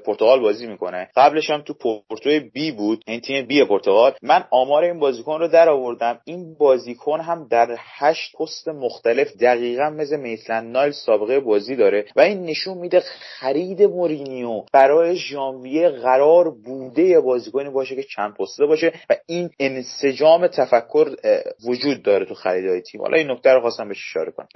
پرتغال 0.05 0.40
بازی 0.40 0.67
می‌کنه. 0.67 1.09
قبلش 1.17 1.50
هم 1.50 1.62
تو 1.62 1.75
پورتو 1.75 2.31
بی 2.52 2.73
بود 2.73 3.05
این 3.07 3.21
تیم 3.21 3.47
بی 3.47 3.64
پرتغال. 3.64 4.12
من 4.23 4.45
آمار 4.50 4.85
این 4.85 4.99
بازیکن 4.99 5.40
رو 5.40 5.49
در 5.49 5.69
آوردم. 5.69 6.21
این 6.25 6.55
بازیکن 6.59 7.21
هم 7.21 7.47
در 7.50 7.76
هشت 7.78 8.37
پست 8.37 8.69
مختلف 8.69 9.37
دقیقا 9.37 9.90
مثل 9.90 10.17
میتلند 10.17 10.73
نایلز 10.73 10.93
سابقه 10.93 11.40
بازی 11.40 11.76
داره 11.76 12.05
و 12.17 12.21
این 12.21 12.43
نشون 12.43 12.78
میده 12.78 13.02
خرید 13.40 13.83
مورینیو 13.83 14.62
برای 14.73 15.17
ژانویه 15.17 15.88
قرار 15.88 16.50
بوده 16.50 17.21
بازیکنی 17.21 17.71
باشه 17.71 17.97
که 17.97 18.02
چند 18.02 18.35
پسته 18.35 18.67
باشه 18.67 18.93
و 19.11 19.17
این 19.26 19.50
انسجام 19.61 20.47
تفکر 20.47 21.17
وجود 21.67 22.02
داره 22.02 22.26
تو 22.26 22.35
خریدهای 22.35 22.81
تیم. 22.81 23.00
حالا 23.00 23.17
این 23.17 23.31
نکته 23.31 23.50
رو 23.50 23.61
خواستم 23.61 23.88
بهش 23.88 23.99
اشاره 24.11 24.33
کنم. 24.33 24.49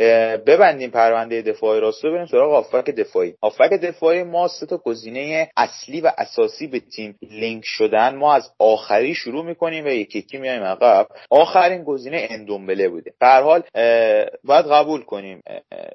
ببندیم 0.46 0.90
پرونده 0.90 1.42
دفاعی 1.42 1.80
راسته 1.82 2.10
بریم 2.10 2.26
سراغ 2.26 2.52
هافک 2.52 2.90
دفاعی. 2.90 3.34
هافک 3.42 3.70
دفاعی 3.70 4.22
ما 4.22 4.48
سه 4.48 4.66
تا 4.66 4.76
گزینه 4.76 5.50
اصلی 5.56 6.00
و 6.00 6.12
اساسی 6.18 6.66
به 6.66 6.80
تیم 6.80 7.18
لینک 7.30 7.62
شدن. 7.64 8.14
ما 8.14 8.34
از 8.34 8.50
آخری 8.58 9.14
شروع 9.14 9.44
می‌کنیم 9.44 9.84
و 9.84 9.88
یکی 9.88 10.18
یکی 10.18 10.38
میایم 10.38 10.62
عقب. 10.62 11.06
آخرین 11.30 11.84
گزینه 11.84 12.26
اندومبله 12.30 12.88
بوده. 12.88 13.12
به 13.20 13.26
حال 13.26 13.62
باید 14.44 14.66
قبول 14.66 15.02
کنیم. 15.02 15.42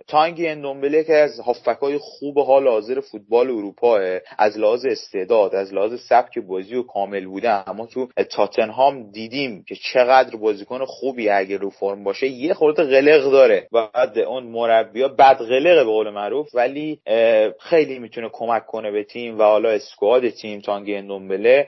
تانگی 0.07 0.47
اندومبله 0.47 1.03
که 1.03 1.13
از 1.13 1.39
هافکای 1.39 1.97
خوب 1.97 2.39
حال 2.39 2.67
حاضر 2.67 2.99
فوتبال 2.99 3.47
اروپا 3.47 3.99
از 4.37 4.57
لحاظ 4.57 4.85
استعداد 4.85 5.55
از 5.55 5.73
لحاظ 5.73 5.99
سبک 6.09 6.39
بازی 6.39 6.75
و 6.75 6.83
کامل 6.83 7.25
بوده. 7.25 7.69
اما 7.69 7.85
تو 7.85 8.07
تاتنهام 8.31 9.11
دیدیم 9.11 9.63
که 9.67 9.75
چقدر 9.75 10.35
بازیکن 10.35 10.85
خوبی 10.85 11.29
اگه 11.29 11.57
رو 11.57 11.69
فرم 11.69 12.03
باشه 12.03 12.27
یه 12.27 12.53
خورده 12.53 12.83
قلق 12.83 13.31
داره. 13.31 13.67
بعد 13.71 14.19
اون 14.19 14.43
مربیا 14.43 15.07
بد 15.07 15.37
قلقه 15.77 15.85
به 15.85 15.91
قول 15.91 16.09
معروف 16.09 16.55
ولی 16.55 16.99
خیلی 17.59 17.99
می‌تونه 17.99 18.29
کمک 18.33 18.65
کنه 18.65 18.91
به 18.91 19.03
تیم 19.03 19.39
و 19.39 19.43
حالا 19.43 19.69
اسکواد 19.69 20.29
تیم 20.29 20.59
تانگی 20.59 20.95
اندومبله 20.95 21.67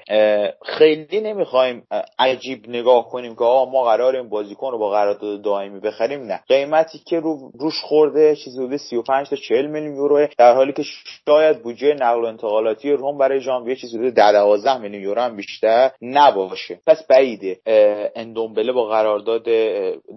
خیلی 0.65 1.21
نمی‌خوایم 1.21 1.83
عجیب 2.19 2.69
نگاه 2.69 3.09
کنیم 3.09 3.35
که 3.35 3.43
آقا 3.43 3.71
ما 3.71 3.83
قرار 3.83 4.15
این 4.15 4.29
بازیکن 4.29 4.71
رو 4.71 4.77
با 4.77 4.89
قرارداد 4.89 5.41
دائمی 5.41 5.79
بخریم. 5.79 6.21
نه. 6.21 6.39
قیمتی 6.47 6.99
که 7.05 7.19
رو 7.19 7.51
روش 7.59 7.81
خورده 7.81 8.35
چیزی 8.35 8.57
حدود 8.57 8.77
35 8.77 9.29
تا 9.29 9.35
40 9.35 9.67
میلیون 9.67 9.95
یورو 9.95 10.27
در 10.37 10.53
حالی 10.53 10.73
که 10.73 10.83
شاید 11.25 11.63
بودجه 11.63 11.93
نقل 11.93 12.21
و 12.21 12.25
انتقالاتی 12.25 12.91
روم 12.91 13.17
برای 13.17 13.39
ژانویه 13.39 13.75
چیزی 13.75 13.97
حدود 13.97 14.13
10 14.13 14.31
12 14.31 14.77
میلیون 14.77 15.03
یورو 15.03 15.21
هم 15.21 15.35
بیشتر 15.35 15.91
نباشه. 16.01 16.79
پس 16.87 17.07
بعیده 17.07 17.59
اندومبله 18.15 18.71
با 18.71 18.87
قرارداد 18.87 19.47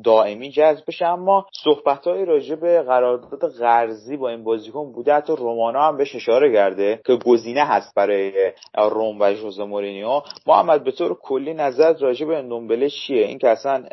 دائمی 0.05 0.51
جذب 0.51 0.85
بشه 0.89 1.07
اما 1.07 1.47
صحبت 1.65 2.07
های 2.07 2.25
راجع 2.25 2.55
به 2.55 2.83
قرارداد 2.83 3.53
قرضی 3.73 4.17
با 4.17 4.29
این 4.29 4.45
بازیکن 4.45 4.93
بوده. 4.93 5.15
حتی 5.15 5.37
رومانا 5.37 5.83
هم 5.83 5.97
بهش 5.97 6.15
اشاره 6.15 6.53
کرده 6.53 7.01
که 7.07 7.17
گزینه 7.17 7.65
هست 7.65 7.95
برای 7.95 8.53
روم 8.77 9.21
و 9.21 9.35
ژوزه 9.35 9.65
مورینیو. 9.65 10.21
محمد 10.47 10.85
به 10.85 10.93
طور 10.93 11.15
کلی 11.23 11.55
نظر 11.55 11.95
راجع 12.01 12.27
به 12.27 12.37
اندومبله 12.37 12.91
چیه؟ 12.91 13.27
این 13.27 13.39
که 13.39 13.49
اصلا 13.49 13.85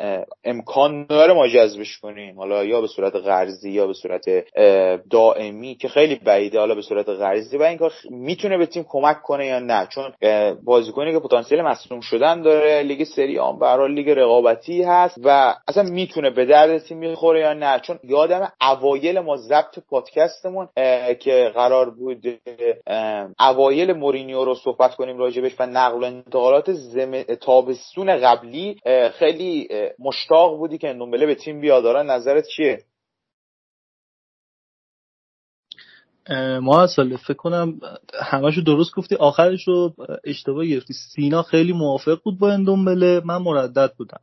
امکان 0.44 1.06
داره 1.06 1.32
ما 1.34 1.48
جذبش 1.48 1.98
کنیم. 1.98 2.38
حالا 2.38 2.64
یا 2.64 2.80
به 2.80 2.86
صورت 2.86 3.16
قرضی 3.16 3.70
یا 3.70 3.86
به 3.86 3.92
صورت 3.92 4.24
دائمی 5.10 5.74
که 5.74 5.88
خیلی 5.88 6.14
بعیده 6.14 6.58
حالا 6.58 6.74
به 6.74 6.82
صورت 6.82 7.08
قرضی 7.08 7.56
و 7.56 7.62
اینکه 7.62 7.90
می‌تونه 8.10 8.58
به 8.58 8.66
تیم 8.66 8.84
کمک 8.88 9.22
کنه 9.22 9.46
یا 9.46 9.58
نه. 9.58 9.86
چون 9.86 10.12
بازیکنی 10.64 11.12
که 11.12 11.18
پتانسیل 11.18 11.62
مصدوم 11.62 12.00
شدن 12.00 12.42
داره 12.42 12.82
لیگ 12.82 13.04
سری 13.04 13.38
آن 13.38 13.58
برای 13.58 13.94
لیگ 13.94 14.10
رقابتی 14.10 14.82
هست 14.82 15.20
و 15.24 15.54
اصلا 15.68 15.82
می‌تونه 15.82 16.30
به 16.30 16.44
درد 16.44 16.78
تیم 16.78 16.98
می‌خوره 16.98 17.40
یا 17.40 17.52
نه. 17.52 17.80
چون 17.80 17.98
یادم 18.04 18.52
اوایل 18.60 19.20
ما 19.20 19.36
ضبط 19.36 19.69
پادکستمون 19.78 20.68
که 21.20 21.50
قرار 21.54 21.90
بود 21.90 22.40
اوایل 23.40 23.92
مورینیو 23.92 24.44
رو 24.44 24.54
صحبت 24.54 24.94
کنیم 24.94 25.18
راجبش 25.18 25.52
و 25.58 25.66
نقل 25.66 26.00
و 26.00 26.04
انتقالات 26.04 26.72
زم... 26.72 27.22
تابستون 27.22 28.16
قبلی 28.16 28.76
خیلی 29.18 29.68
مشتاق 29.98 30.56
بودی 30.56 30.78
که 30.78 30.88
اندومبله 30.88 31.26
به 31.26 31.34
تیم 31.34 31.60
بیاد. 31.60 31.86
نظرت 31.86 32.46
چیه؟ 32.46 32.78
ما 36.62 36.86
سال 36.86 37.16
فکر 37.16 37.34
کنم 37.34 37.80
همشو 38.20 38.60
درست 38.60 38.94
گفتی 38.94 39.14
آخرش 39.14 39.68
رو 39.68 39.94
اشتباه 40.24 40.66
گرفتی. 40.66 40.94
سینا 40.94 41.42
خیلی 41.42 41.72
موافق 41.72 42.18
بود 42.24 42.38
با 42.38 42.52
اندومبله 42.52 43.22
من 43.24 43.36
مردد 43.36 43.92
بودم. 43.96 44.20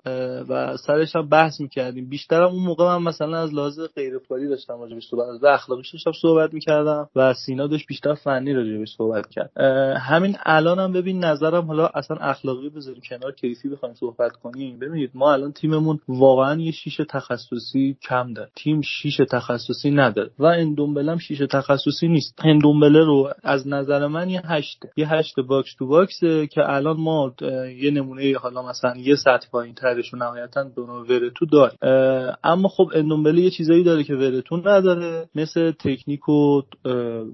و 0.50 0.78
سرش 0.78 1.16
هم 1.16 1.30
بحث 1.30 1.62
می‌کردیم. 1.62 2.10
بیشترم 2.10 2.50
اون 2.50 2.64
موقع 2.64 2.86
من 2.86 3.04
مثلا 3.04 3.38
از 3.38 3.54
لحاظ 3.54 3.80
غیر 3.96 4.18
فوتبالی 4.18 4.48
داشتم 4.48 4.80
راجبش 4.80 5.08
صحبت 5.08 5.28
از 5.28 5.44
اخلاقیش 5.44 5.92
داشتم 5.92 6.12
صحبت 6.22 6.54
می‌کردم 6.54 7.10
و 7.16 7.34
سینا 7.34 7.68
داشت 7.68 7.88
بیشتر 7.88 8.14
فنی 8.14 8.54
راجبش 8.54 8.96
صحبت 8.98 9.30
کرد 9.30 9.52
همین 9.98 10.38
الان 10.46 10.80
هم 10.80 10.94
ببین 10.94 11.24
نظرم 11.24 11.66
حالا 11.66 11.88
اصلا 11.88 12.18
اخلاقی 12.18 12.70
بذاریم 12.70 13.02
کنار 13.10 13.32
کیفی 13.32 13.70
بخوایم 13.70 13.96
صحبت 13.96 14.32
کنیم. 14.32 14.80
ببینید 14.80 15.12
ما 15.14 15.34
الان 15.34 15.52
تیممون 15.52 16.00
واقعا 16.08 16.62
یه 16.62 16.72
شیش 16.72 17.02
تخصصی 17.10 17.98
کم 18.02 18.34
داره. 18.34 18.50
تیم 18.56 18.82
شیش 18.82 19.18
تخصصی 19.32 19.92
نداره. 19.92 20.30
و 20.40 20.46
اندومبله 20.46 21.12
هم 21.12 21.18
شیش 21.18 21.38
تخصصی 21.52 21.97
تخصصی 21.98 22.08
نیست. 22.08 22.36
رو 22.84 23.30
از 23.44 23.68
نظر 23.68 24.08
من 24.08 24.30
یه 24.30 24.42
هشته 24.46 24.90
یه 24.98 25.10
هشت 25.10 25.40
box 25.40 25.76
to 25.80 25.88
box 25.88 26.33
ه 26.33 26.48
که 26.48 26.62
الان 26.66 26.98
ما 26.98 27.34
یه 27.82 27.92
نمونه 27.92 28.34
حالا 28.38 28.70
مثلا 28.70 28.94
یه 28.98 29.16
سطح 29.16 29.48
پایین 29.52 29.76
ترش 29.76 30.14
رو 30.14 30.20
نهایتا 30.20 30.66
ورتو 31.10 31.46
داره. 31.46 31.74
اما 32.44 32.68
خب 32.68 32.92
اندومبله 32.94 33.42
یه 33.42 33.50
چیزایی 33.50 33.84
داره 33.84 34.04
که 34.04 34.16
ورتو 34.16 34.58
نداره 34.58 35.30
مثل 35.36 35.72
تکنیک 35.72 36.30
و 36.30 36.62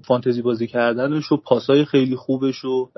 فانتزی 0.08 0.42
بازی 0.42 0.66
کردنش 0.66 1.32
و 1.32 1.36
پاسای 1.36 1.84
خیلی 1.84 2.16
خوبش 2.16 2.64
و 2.64 2.88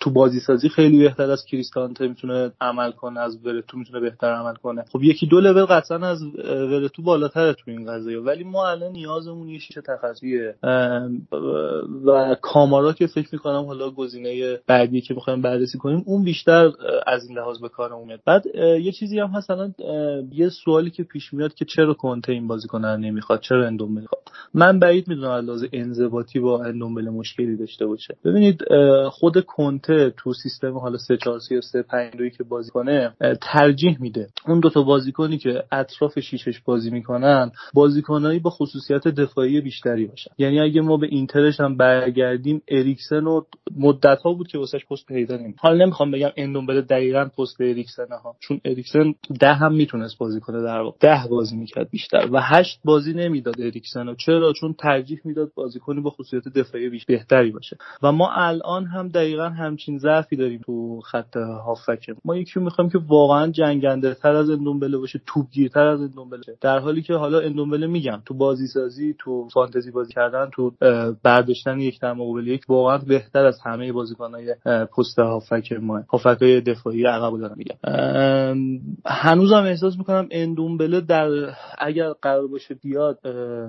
تو 0.00 0.10
بازی 0.10 0.40
سازی 0.40 0.68
خیلی 0.68 0.98
بهتر 0.98 1.30
از 1.30 1.44
کریستانته 1.44 2.08
می‌تونه 2.08 2.52
عمل 2.60 2.90
کنه 2.90 3.20
از 3.20 3.46
ورتو 3.46 3.78
می‌تونه 3.78 4.00
بهتر 4.00 4.32
عمل 4.34 4.54
کنه. 4.54 4.84
خب 4.92 5.02
یکی 5.02 5.26
دو 5.26 5.40
لول 5.40 5.64
قطعا 5.64 5.98
از 5.98 6.22
ورتو 6.46 7.02
بالاتره 7.02 7.52
تو 7.52 7.70
این 7.70 7.86
قضیه. 7.92 8.18
ولی 8.18 8.44
ما 8.44 8.68
الان 8.68 8.92
نیازمون 8.92 9.48
یه 9.48 9.58
شیشه 9.58 9.80
تخصصیه 9.80 10.54
و 12.06 12.36
کامارا 12.42 12.92
که 12.92 13.06
فکر 13.06 13.28
می‌کنم 13.32 13.64
حالا 13.64 13.90
گزینه 13.90 14.58
بعدی 14.66 15.00
که 15.00 15.14
می‌خوایم 15.14 15.42
بررسی 15.42 15.78
کنیم 15.78 16.02
اون 16.06 16.24
بیشتر 16.24 16.70
از 17.06 17.28
این 17.28 17.38
لحاظ 17.38 17.60
به 17.60 17.68
کار 17.68 17.92
اومد. 17.92 18.20
بعد 18.26 18.46
یه 18.56 18.92
چیزی 18.92 19.18
هم 19.18 19.28
هست 19.28 19.50
الان 19.50 19.74
یه 20.32 20.48
سوالی 20.48 20.90
که 20.90 21.02
پیش 21.02 21.34
میاد 21.34 21.54
که 21.54 21.64
چرا 21.64 21.94
کنته 21.94 22.32
این 22.32 22.48
بازیکن 22.48 22.84
نمی‌خواد؟ 22.84 23.40
چرا 23.40 23.66
اندومبله 23.66 24.00
می‌خواد؟ 24.00 24.22
من 24.54 24.78
بعید 24.78 25.08
می‌دونم 25.08 25.30
از 25.30 25.44
لحاظ 25.44 25.64
انضباطی 25.72 26.40
با 26.40 26.62
اندومبله 26.62 27.10
مشکلی 27.10 27.56
داشته 27.56 27.86
باشه. 27.86 28.16
ببینید 28.24 28.62
خود 29.10 29.44
کنته 29.44 30.14
تو 30.16 30.32
سیستم 30.32 30.78
حالا 30.78 30.98
3 30.98 31.16
4 31.16 31.38
3 31.38 31.60
3 31.60 31.82
5 31.82 32.12
2 32.16 32.28
که 32.28 32.44
بازی 32.44 32.70
کنه 32.70 33.12
ترجیح 33.40 33.96
میده. 34.00 34.28
اون 34.48 34.60
دو 34.60 34.70
تا 34.70 34.82
بازیکنی 34.82 35.38
که 35.38 35.64
اطراف 35.72 36.18
شیشش 36.18 36.60
بازی 36.60 36.90
می‌کنن 36.90 37.50
بازیکنایی 37.74 38.38
با 38.38 38.50
خصوصیت 38.50 39.08
دفاعی 39.08 39.60
بیشتری 39.60 40.06
باشن. 40.06 40.30
یعنی 40.38 40.60
اگه 40.60 40.80
ما 40.84 40.96
به 40.96 41.06
اینترش 41.10 41.60
هم 41.60 41.76
برگردیم. 41.76 42.62
اریکسن 42.68 43.24
و 43.24 43.40
مدت 43.76 44.18
ها 44.24 44.32
بود 44.32 44.48
که 44.48 44.58
واسش 44.58 44.86
پست 44.90 45.06
پیدا 45.06 45.36
نمی 45.36 45.54
حالا 45.58 45.84
نمی‌خوام 45.84 46.10
بگم 46.10 46.30
اندومبله 46.36 46.80
دقیقا 46.80 47.24
پست 47.24 47.60
اریکسن 47.60 48.06
ها 48.24 48.36
چون 48.40 48.60
اریکسن 48.64 49.14
ده 49.40 49.52
هم 49.54 49.74
می‌تونست 49.74 50.18
بازی 50.18 50.40
کنه 50.40 50.62
در 50.62 50.80
واقع. 50.80 50.96
ده 51.00 51.22
بازی 51.30 51.56
می‌کرد 51.56 51.90
بیشتر 51.90 52.28
و 52.32 52.40
هشت 52.42 52.80
بازی 52.84 53.12
نمی‌داد 53.12 53.60
اریکسن 53.60 54.14
چرا؟ 54.14 54.52
چون 54.52 54.74
ترجیح 54.78 55.20
می‌داد 55.24 55.52
بازیکنی 55.54 56.00
با 56.00 56.10
خصوصیت 56.10 56.48
دفاعی 56.48 56.88
بیش 56.88 57.04
بهتری 57.04 57.50
باشه. 57.50 57.76
و 58.02 58.12
ما 58.12 58.30
الان 58.32 58.84
هم 58.86 59.08
دقیقا 59.08 59.48
همچین 59.48 59.98
ضعفی 59.98 60.36
داریم 60.36 60.60
تو 60.66 61.00
خط 61.00 61.36
هافک. 61.36 62.10
ما 62.24 62.36
یکی 62.36 62.60
می‌خوایم 62.60 62.90
که 62.90 62.98
واقعا 63.08 63.50
جنگنده 63.50 64.14
تر 64.14 64.32
از 64.34 64.50
اندومبله 64.50 64.98
باشه 64.98 65.20
توپگیرتر 65.26 65.86
از 65.86 66.00
اندومبله 66.00 66.42
در 66.60 66.78
حالی 66.78 67.02
که 67.02 67.14
حالا 67.14 67.40
اندومبله 67.40 67.86
میگم 67.86 68.22
تو 68.26 68.34
بازی 68.34 68.66
سازی 68.66 69.14
تو 69.18 69.48
فانتزی 69.54 69.90
بازی 69.90 70.12
کردن 70.12 70.50
تو 70.52 70.73
برداشتن 71.22 71.80
یک 71.80 72.00
در 72.00 72.12
مقابل 72.12 72.46
یک 72.46 72.62
واقعا 72.68 72.98
بهتر 72.98 73.46
از 73.46 73.60
همه 73.64 73.92
بازیکنهای 73.92 74.54
پست 74.96 75.18
هافک 75.18 75.72
ما. 75.72 76.02
های 76.24 76.60
دفاعی 76.60 77.06
عقب 77.06 77.40
دارم 77.40 77.56
میگم. 77.56 77.76
هنوزم 79.06 79.62
احساس 79.62 79.98
می‌کنم 79.98 80.28
اندومبله 80.30 81.00
در 81.00 81.28
اگر 81.78 82.12
قرار 82.22 82.46
باشه 82.46 82.74
بیاد 82.74 83.18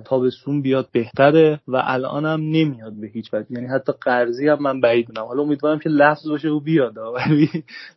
تابستون 0.06 0.62
بیاد 0.62 0.88
بهتره 0.92 1.60
و 1.68 1.82
الانم 1.84 2.42
نمیاد 2.42 2.94
به 3.02 3.08
هیچ 3.08 3.34
وجه. 3.34 3.48
یعنی 3.50 3.68
حتی 3.68 3.94
قرضی 4.02 4.48
هم 4.48 4.62
من 4.62 4.82
بعید 4.82 5.10
می‌دونم. 5.10 5.28
حالا 5.28 5.44
امیدوارم 5.44 5.80
که 5.80 5.90
لفظ 5.90 6.28
باشه 6.28 6.50
و 6.50 6.60
بیاد 6.60 6.98
ولی 6.98 7.50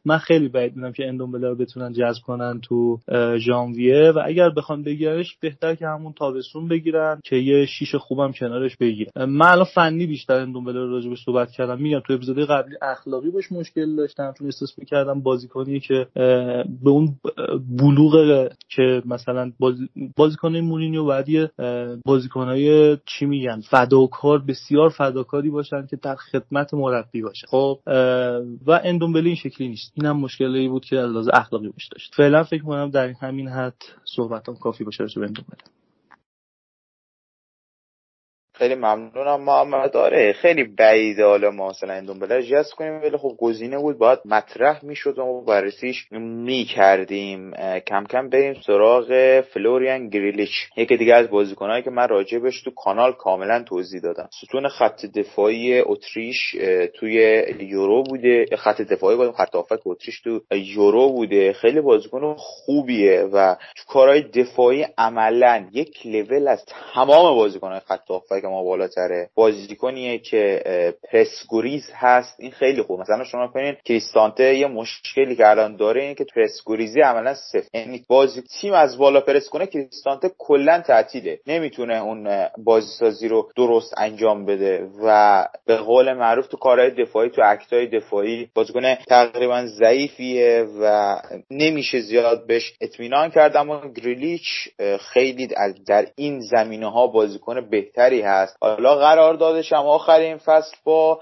من 0.05 0.19
خیلی 0.19 0.49
بعید 0.49 0.77
می‌دونم 0.77 0.93
که 0.93 1.09
اندومبله 1.09 1.49
رو 1.49 1.57
بتونن 1.57 1.93
جذب 1.93 2.23
کنن 2.27 2.61
تو 2.61 2.99
ژانویه. 3.39 4.13
و 4.17 4.23
اگر 4.25 4.51
بخوان 4.51 4.83
بگیرنش 4.83 5.37
بهتر 5.41 5.75
که 5.75 5.87
همون 5.87 6.13
تابستون 6.13 6.69
بگیرن 6.69 7.21
که 7.25 7.37
یه 7.37 7.67
شیش 7.67 7.95
خوبم 7.95 8.33
کنارش 8.33 8.77
بگیرن. 8.77 8.98
من 9.17 9.47
الان 9.47 9.67
فنی 9.75 10.07
بیشتر 10.07 10.35
اندومبله 10.35 10.81
رو 10.81 10.91
راجع 10.91 11.15
صحبت 11.25 11.51
کردم. 11.51 11.83
میگم 11.83 12.01
تو 12.07 12.13
اپیزود 12.13 12.39
قبلی 12.39 12.77
اخلاقی 12.83 13.31
باش 13.31 13.53
مشکل 13.53 13.97
داشتم. 13.97 14.35
چون 14.39 14.47
احساس 14.47 14.79
می‌کردم 14.79 15.21
بازیکنی 15.21 15.81
که 15.81 16.07
به 16.83 16.91
اون 16.91 17.17
بلوغ 17.79 18.49
که 18.69 19.03
مثلا 19.07 19.53
بازی 19.59 19.89
بازیکن 20.17 20.57
مورینیو 20.57 21.05
بعد 21.05 21.29
یه 21.29 21.51
بازیکنای 22.05 22.97
چی 23.07 23.27
میگن 23.27 23.61
فداکار 23.61 24.39
بسیار 24.39 24.89
فداکاری 24.89 25.51
باشن 25.51 25.87
که 25.87 25.97
در 25.97 26.17
خدمت 26.17 26.75
مربی 26.75 27.23
باشه. 27.23 27.47
خب 27.47 27.79
و 28.67 28.81
اندومبله 28.85 29.27
این 29.27 29.37
شکلی 29.37 29.69
نیست. 29.69 29.93
اینم 29.95 30.17
مشکلی 30.17 30.69
بود 30.69 30.85
که 30.85 30.99
از 30.99 31.11
لحاظ 31.11 31.29
اخلاقی 31.33 31.69
باش 31.69 31.89
داشت. 31.89 32.15
فعلا 32.15 32.45
فکر 32.45 32.63
کنم 32.63 32.91
در 32.91 33.09
همین 33.09 33.49
حد 33.49 33.83
صحبتام 34.05 34.57
کافی 34.57 34.85
باشه 34.85 35.03
راجع 35.05 35.21
به 35.21 35.27
اندومبله 35.27 35.59
خیلی 38.59 38.75
ممنونم 38.75 39.41
محمد. 39.41 39.97
آره 39.97 40.33
خیلی 40.33 40.65
بعیده 40.65 41.25
حالا 41.25 41.51
ما 41.51 41.69
مثلا 41.69 41.95
این 41.95 42.05
دومبله 42.05 42.43
جذب 42.43 42.75
کنیم 42.77 43.03
ولی 43.03 43.17
خب 43.17 43.33
گزینه 43.39 43.79
بود. 43.79 43.99
باید 43.99 44.19
مطرح 44.25 44.85
می‌شد 44.85 45.19
و 45.19 45.41
بررسیش 45.41 46.07
می‌کردیم. 46.13 47.53
کم 47.87 48.05
کم 48.05 48.29
بریم 48.29 48.55
سراغ 48.67 49.41
فلوریان 49.41 50.09
گریلیچ 50.09 50.51
یکی 50.77 50.97
دیگه 50.97 51.15
از 51.15 51.31
بازیکنهایی 51.31 51.83
که 51.83 51.91
من 51.91 52.09
راجبش 52.09 52.63
تو 52.63 52.71
کانال 52.71 53.13
کاملا 53.13 53.63
توضیح 53.63 54.01
دادم. 54.01 54.29
ستون 54.43 54.69
خط 54.69 55.07
دفاعی 55.07 55.81
اتریش 55.81 56.57
توی 56.95 57.45
یورو 57.61 58.03
بوده. 58.03 58.47
خط 58.57 58.81
دفاعی 58.81 59.17
بود 59.17 59.35
خط 59.35 59.55
هافک 59.55 59.87
اتریش 59.87 60.21
تو 60.21 60.41
یورو 60.51 61.13
بوده. 61.13 61.53
خیلی 61.53 61.81
بازیکن 61.81 62.35
خوبیه 62.39 63.29
و 63.33 63.55
تو 63.55 63.85
کارهای 63.89 64.23
دفاعی 64.23 64.87
عملا 64.99 65.67
یک 65.73 66.07
لول 66.07 66.49
از 66.49 66.65
تمام 66.95 67.37
بازیکنهای 67.37 67.81
خط 67.81 68.11
هافک 68.11 68.48
ما 68.49 68.65
بالاتره. 68.65 69.31
بازیکنیه 69.35 70.19
که 70.19 70.63
پرسگوریز 71.13 71.91
هست. 71.95 72.41
این 72.41 72.51
خیلی 72.51 72.83
خوب. 72.83 73.01
مثلا 73.01 73.25
شما 73.25 73.49
کنین 73.49 73.77
کریستانته 73.85 74.55
یه 74.55 74.67
مشکلی 74.67 75.37
که 75.37 75.51
الان 75.51 75.77
داره 75.77 76.03
اینه 76.03 76.15
که 76.15 76.27
پرسگوریزی 76.35 77.01
عملا 77.01 77.35
صفر. 77.35 77.69
یعنی 77.75 78.05
بازی 78.09 78.43
تیم 78.43 78.73
از 78.73 78.99
بالا 78.99 79.21
پرس 79.21 79.49
کنه 79.49 79.67
کریستانته 79.67 80.31
کلا 80.39 80.81
تعطیله. 80.81 81.39
نمی‌تونه 81.47 82.03
اون 82.03 82.49
بازی 82.65 82.89
سازی 82.99 83.29
رو 83.29 83.49
درست 83.57 83.95
انجام 83.97 84.47
بده 84.47 84.89
و 85.03 85.47
به 85.67 85.77
قول 85.77 86.13
معروف 86.13 86.47
تو 86.47 86.57
کارهای 86.57 86.91
دفاعی 86.91 87.31
تو 87.31 87.43
اکتای 87.45 87.87
دفاعی 87.87 88.49
بازیکن 88.55 88.95
تقریبا 88.95 89.67
ضعیفیه 89.67 90.67
و 90.81 91.17
نمیشه 91.51 92.01
زیاد 92.01 92.47
بهش 92.47 92.75
اطمینان 92.81 93.31
کرد. 93.31 93.57
اما 93.57 93.83
گریلیچ 93.97 94.45
خیلی 95.01 95.47
در 95.87 96.07
این 96.17 96.41
زمینه 96.41 96.91
ها 96.93 97.07
بازیکن 97.07 97.71
بهتری 97.71 98.21
هست. 98.21 98.38
حالا 98.61 98.97
قرار 98.97 99.35
دادش 99.35 99.73
هم 99.73 99.87
آخرین 99.87 100.37
فصل 100.37 100.77
با 100.85 101.21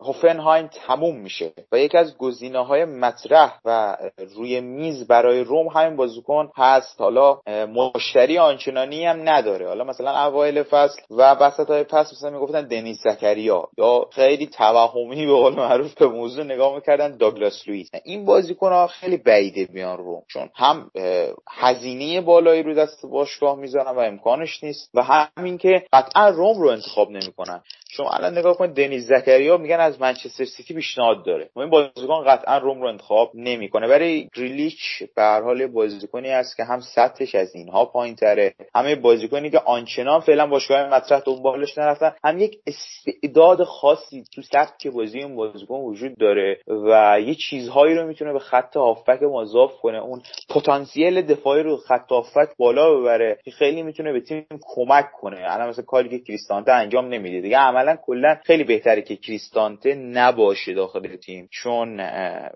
هوفنهایم 0.00 0.66
تموم 0.86 1.16
میشه 1.16 1.52
و 1.72 1.78
یکی 1.78 1.98
از 1.98 2.18
گزینه 2.18 2.64
های 2.64 2.84
مطرح 2.84 3.58
و 3.64 3.96
روی 4.36 4.60
میز 4.60 5.06
برای 5.06 5.44
روم 5.44 5.66
همین 5.66 5.96
بازیکن 5.96 6.50
هست. 6.56 7.00
حالا 7.00 7.40
مشتری 7.74 8.38
آنچنانی 8.38 9.06
هم 9.06 9.28
نداره. 9.28 9.68
حالا 9.68 9.84
مثلا 9.84 10.26
اوایل 10.26 10.62
فصل 10.62 11.00
و 11.10 11.34
وسط 11.34 11.70
های 11.70 11.84
پس 11.84 12.12
مثلا 12.12 12.30
می‌گفتن 12.30 12.66
دنیس 12.66 12.98
زکریا 13.04 13.68
یا 13.78 14.06
خیلی 14.12 14.46
توهمی 14.46 15.26
به 15.26 15.32
قول 15.32 15.54
معروف 15.54 15.94
به 15.94 16.06
موضوع 16.06 16.44
نگاه 16.44 16.74
می‌کردن 16.74 17.16
داگلاس 17.16 17.68
لوئیس. 17.68 17.90
این 18.04 18.24
بازیکن 18.24 18.72
ها 18.72 18.86
خیلی 18.86 19.16
بعیده 19.16 19.64
بیان 19.64 19.98
روم 19.98 20.22
چون 20.28 20.50
هم 20.54 20.90
هزینه 21.48 22.20
بالایی 22.20 22.62
رو 22.62 22.74
دست 22.74 23.06
باشگاه 23.06 23.56
می‌ذارن 23.56 23.96
و 23.96 23.98
امکانش 23.98 24.64
نیست 24.64 24.90
و 24.94 25.02
همین 25.02 25.58
که 25.58 25.82
قطعا 25.92 26.28
روم 26.28 26.47
رو 26.56 26.68
انتخاب 26.68 27.10
نمی‌کنن. 27.10 27.62
شما 27.90 28.10
الان 28.10 28.38
نگاه 28.38 28.56
کنید 28.56 28.76
دنیز 28.76 29.06
زکریا 29.06 29.56
میگن 29.56 29.80
از 29.80 30.00
منچستر 30.00 30.44
سیتی 30.44 30.74
پیشنهاد 30.74 31.24
داره. 31.24 31.50
این 31.56 31.70
بازیکن 31.70 32.24
قطعا 32.24 32.58
روم 32.58 32.82
رو 32.82 32.88
انتخاب 32.88 33.30
نمی‌کنه. 33.34 33.88
برای 33.88 34.28
گریلیچ 34.36 35.02
به 35.16 35.22
هر 35.22 35.42
حال 35.42 35.66
بازیکنی 35.66 36.28
است 36.28 36.56
که 36.56 36.64
هم 36.64 36.80
سطحش 36.80 37.34
از 37.34 37.54
اینها 37.54 37.84
پایین 37.84 38.14
تره 38.14 38.54
همه 38.74 38.94
بازیکنی 38.94 39.50
که 39.50 39.58
آنچنان 39.58 40.20
فعلا 40.20 40.46
باشگاه 40.46 40.94
مطرح 40.94 41.20
دنبالش 41.20 41.78
نرفتن. 41.78 42.14
هم 42.24 42.38
یک 42.38 42.58
استعداد 42.66 43.64
خاصی 43.64 44.24
تو 44.34 44.42
سطح 44.42 44.90
بازی 44.90 45.18
این 45.18 45.36
بازیکن 45.36 45.74
وجود 45.74 46.18
داره 46.18 46.58
و 46.66 47.20
یه 47.20 47.34
چیزهایی 47.34 47.94
رو 47.94 48.06
می‌تونه 48.06 48.32
به 48.32 48.38
خط 48.38 48.76
هافک 48.76 49.22
مضاف 49.22 49.72
کنه. 49.82 49.98
اون 49.98 50.22
پتانسیل 50.50 51.22
دفاعی 51.22 51.62
رو 51.62 51.76
خط 51.76 52.10
هافک 52.10 52.48
بالا 52.58 53.00
ببره 53.00 53.38
که 53.44 53.50
خیلی 53.50 53.82
می‌تونه 53.82 54.12
به 54.12 54.20
تیم 54.20 54.46
کمک 54.62 55.12
کنه. 55.20 55.40
الان 55.40 55.68
مثلا 55.68 55.84
کاری 55.84 56.08
که 56.08 56.32
کریستانته 56.38 56.72
انجام 56.72 57.08
نمیده. 57.08 57.40
دیگه 57.40 57.58
عملا 57.58 57.96
کلا 58.06 58.36
خیلی 58.44 58.64
بهتره 58.64 59.02
که 59.02 59.16
کریستانته 59.16 59.94
نباشه 59.94 60.74
داخل 60.74 61.16
تیم. 61.16 61.48
چون 61.50 62.00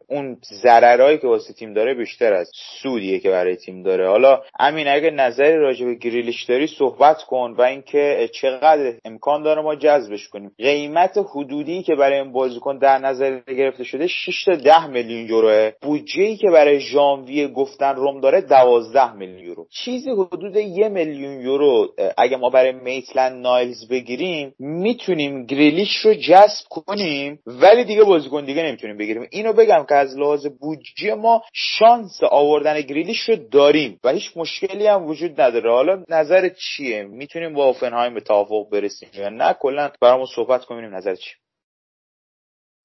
اون 0.08 0.36
ضررهایی 0.62 1.18
که 1.18 1.26
واسه 1.26 1.52
تیم 1.52 1.74
داره 1.74 1.94
بیشتر 1.94 2.32
از 2.32 2.50
سودیه 2.82 3.18
که 3.18 3.30
برای 3.30 3.56
تیم 3.56 3.82
داره. 3.82 4.08
حالا 4.08 4.42
امین 4.58 4.88
اگه 4.88 5.10
نظری 5.10 5.56
راجع 5.56 5.86
به 5.86 5.94
گریلیش 5.94 6.44
داری 6.44 6.66
صحبت 6.66 7.22
کن 7.22 7.54
و 7.58 7.62
اینکه 7.62 8.30
چقدر 8.32 8.92
امکان 9.04 9.42
داره 9.42 9.62
ما 9.62 9.74
جذبش 9.74 10.28
کنیم. 10.28 10.50
قیمت 10.58 11.18
حدودی 11.34 11.82
که 11.82 11.94
برای 11.94 12.18
این 12.18 12.32
بازیکن 12.32 12.78
در 12.78 12.98
نظر 12.98 13.40
گرفته 13.48 13.84
شده 13.84 14.06
6 14.06 14.44
تا 14.44 14.54
10 14.54 14.86
میلیون 14.86 15.28
یوروه 15.28 15.70
بودجه 15.82 16.36
که 16.36 16.50
برای 16.50 16.80
ژانویه 16.80 17.48
گفتن 17.48 17.94
روم 17.94 18.20
داره 18.20 18.40
12 18.40 19.12
میلیون 19.12 19.38
یورو. 19.38 19.66
چیزی 19.70 20.10
حدود 20.10 20.56
یه 20.56 20.88
میلیون 20.88 21.40
یورو 21.40 21.88
اگه 22.16 22.36
ما 22.36 22.50
برای 22.50 22.72
میتلند 22.72 23.46
نایلز 23.72 23.88
بگیریم 23.88 24.54
می‌تونیم 24.58 25.46
گریلیش 25.46 25.96
رو 25.96 26.14
جذب 26.14 26.68
کنیم 26.70 27.38
ولی 27.46 27.84
دیگه 27.84 28.04
بازیکن 28.04 28.44
دیگه 28.44 28.62
نمی‌تونیم 28.62 28.98
بگیریم. 28.98 29.26
اینو 29.30 29.52
بگم 29.52 29.84
که 29.88 29.94
از 29.94 30.18
لحاظ 30.18 30.46
بودجه 30.60 31.14
ما 31.14 31.42
شانس 31.52 32.20
آوردن 32.30 32.80
گریلیش 32.80 33.20
رو 33.28 33.36
داریم 33.36 34.00
و 34.04 34.12
هیچ 34.12 34.30
مشکلی 34.36 34.86
هم 34.86 35.06
وجود 35.06 35.40
نداره. 35.40 35.70
حالا 35.70 36.04
نظر 36.08 36.48
چیه؟ 36.48 37.02
می‌تونیم 37.02 37.54
با 37.54 37.64
اوفنهایم 37.64 38.14
به 38.14 38.20
توافق 38.20 38.70
برسیم 38.70 39.08
یا 39.14 39.28
نه؟ 39.28 39.52
کلا 39.52 39.90
برامون 40.00 40.26
صحبت 40.36 40.64
کنیم 40.64 40.94
نظر 40.94 41.14
چیه. 41.14 41.34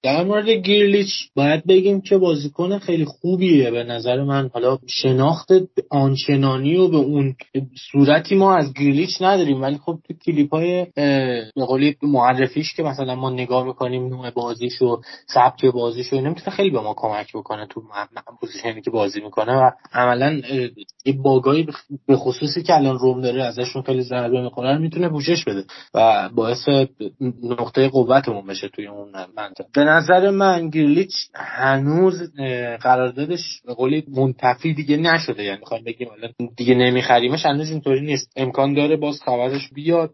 در 0.04 0.24
مورد 0.24 0.50
گیرلیچ 0.50 1.10
باید 1.36 1.66
بگیم 1.66 2.02
که 2.02 2.18
بازیکن 2.18 2.80
خیلی 2.80 3.06
خوبیه 3.06 3.72
به 3.72 3.84
نظر 3.84 4.24
من. 4.24 4.50
حالا 4.54 4.78
شناخت 4.88 5.50
آنچنانی 5.90 6.76
و 6.76 6.88
به 6.88 6.98
اون 6.98 7.36
صورتی 7.92 8.36
ما 8.36 8.56
از 8.56 8.74
گریلیچ 8.74 9.22
نداریم 9.22 9.62
ولی 9.62 9.78
خب 9.78 10.00
تو 10.08 10.14
کلیپ 10.26 10.54
های 10.54 10.88
به 11.56 11.66
قولی 11.68 11.96
معرفیش 12.02 12.74
که 12.74 12.84
مثلا 12.84 13.16
ما 13.16 13.30
نگاه 13.30 13.66
می‌کنیم 13.66 14.08
نوع 14.08 14.32
بازیش 14.32 14.82
و 14.82 15.02
سبک 15.28 15.66
بازیش 15.66 16.14
و 16.14 16.16
می‌تونه 16.16 16.50
خیلی 16.56 16.70
به 16.70 16.80
ما 16.80 16.94
کمک 16.98 17.34
بکنه 17.34 17.68
تو 17.68 17.82
position 18.40 18.77
ی 18.77 18.82
که 18.82 18.92
بازی 18.92 19.22
می‌کنه 19.22 19.54
و 19.54 19.72
عملا 19.94 20.42
یه 21.06 21.14
bug 21.13 21.46
ایی 21.46 21.68
به 22.08 22.16
خصوصی 22.16 22.64
که 22.64 22.76
الان 22.76 23.00
روم 23.00 23.22
داره 23.22 23.44
ازشون 23.44 23.82
خیلی 23.82 24.02
ضربه 24.02 24.42
می‌خورن 24.42 24.82
می‌تونه 24.82 25.10
پوشش 25.10 25.44
بده 25.44 25.64
و 25.94 26.30
باعث 26.36 26.70
نقطه 27.44 27.90
قوتمون 27.90 28.48
بشه 28.48 28.68
توی 28.68 28.88
اون 28.88 29.12
منطقه. 29.38 29.87
نظر 29.88 30.30
من 30.30 30.69
گریلیچ 30.69 31.12
هنوز 31.36 32.32
قراردادش 32.82 33.62
به 33.65 33.73
قولی 33.73 34.04
منتفی 34.08 34.73
دیگه 34.73 34.97
نشده. 34.97 35.43
یعنی 35.43 35.60
می‌خوایم 35.60 35.84
بگیم 35.84 36.08
دیگه 36.58 36.76
نمیخریمش 36.76 37.45
هنوز 37.45 37.71
اینطوری 37.71 38.02
نیست. 38.02 38.32
امکان 38.36 38.73
داره 38.73 38.97
باز 38.97 39.21
خبرش 39.26 39.69
بیاد 39.73 40.12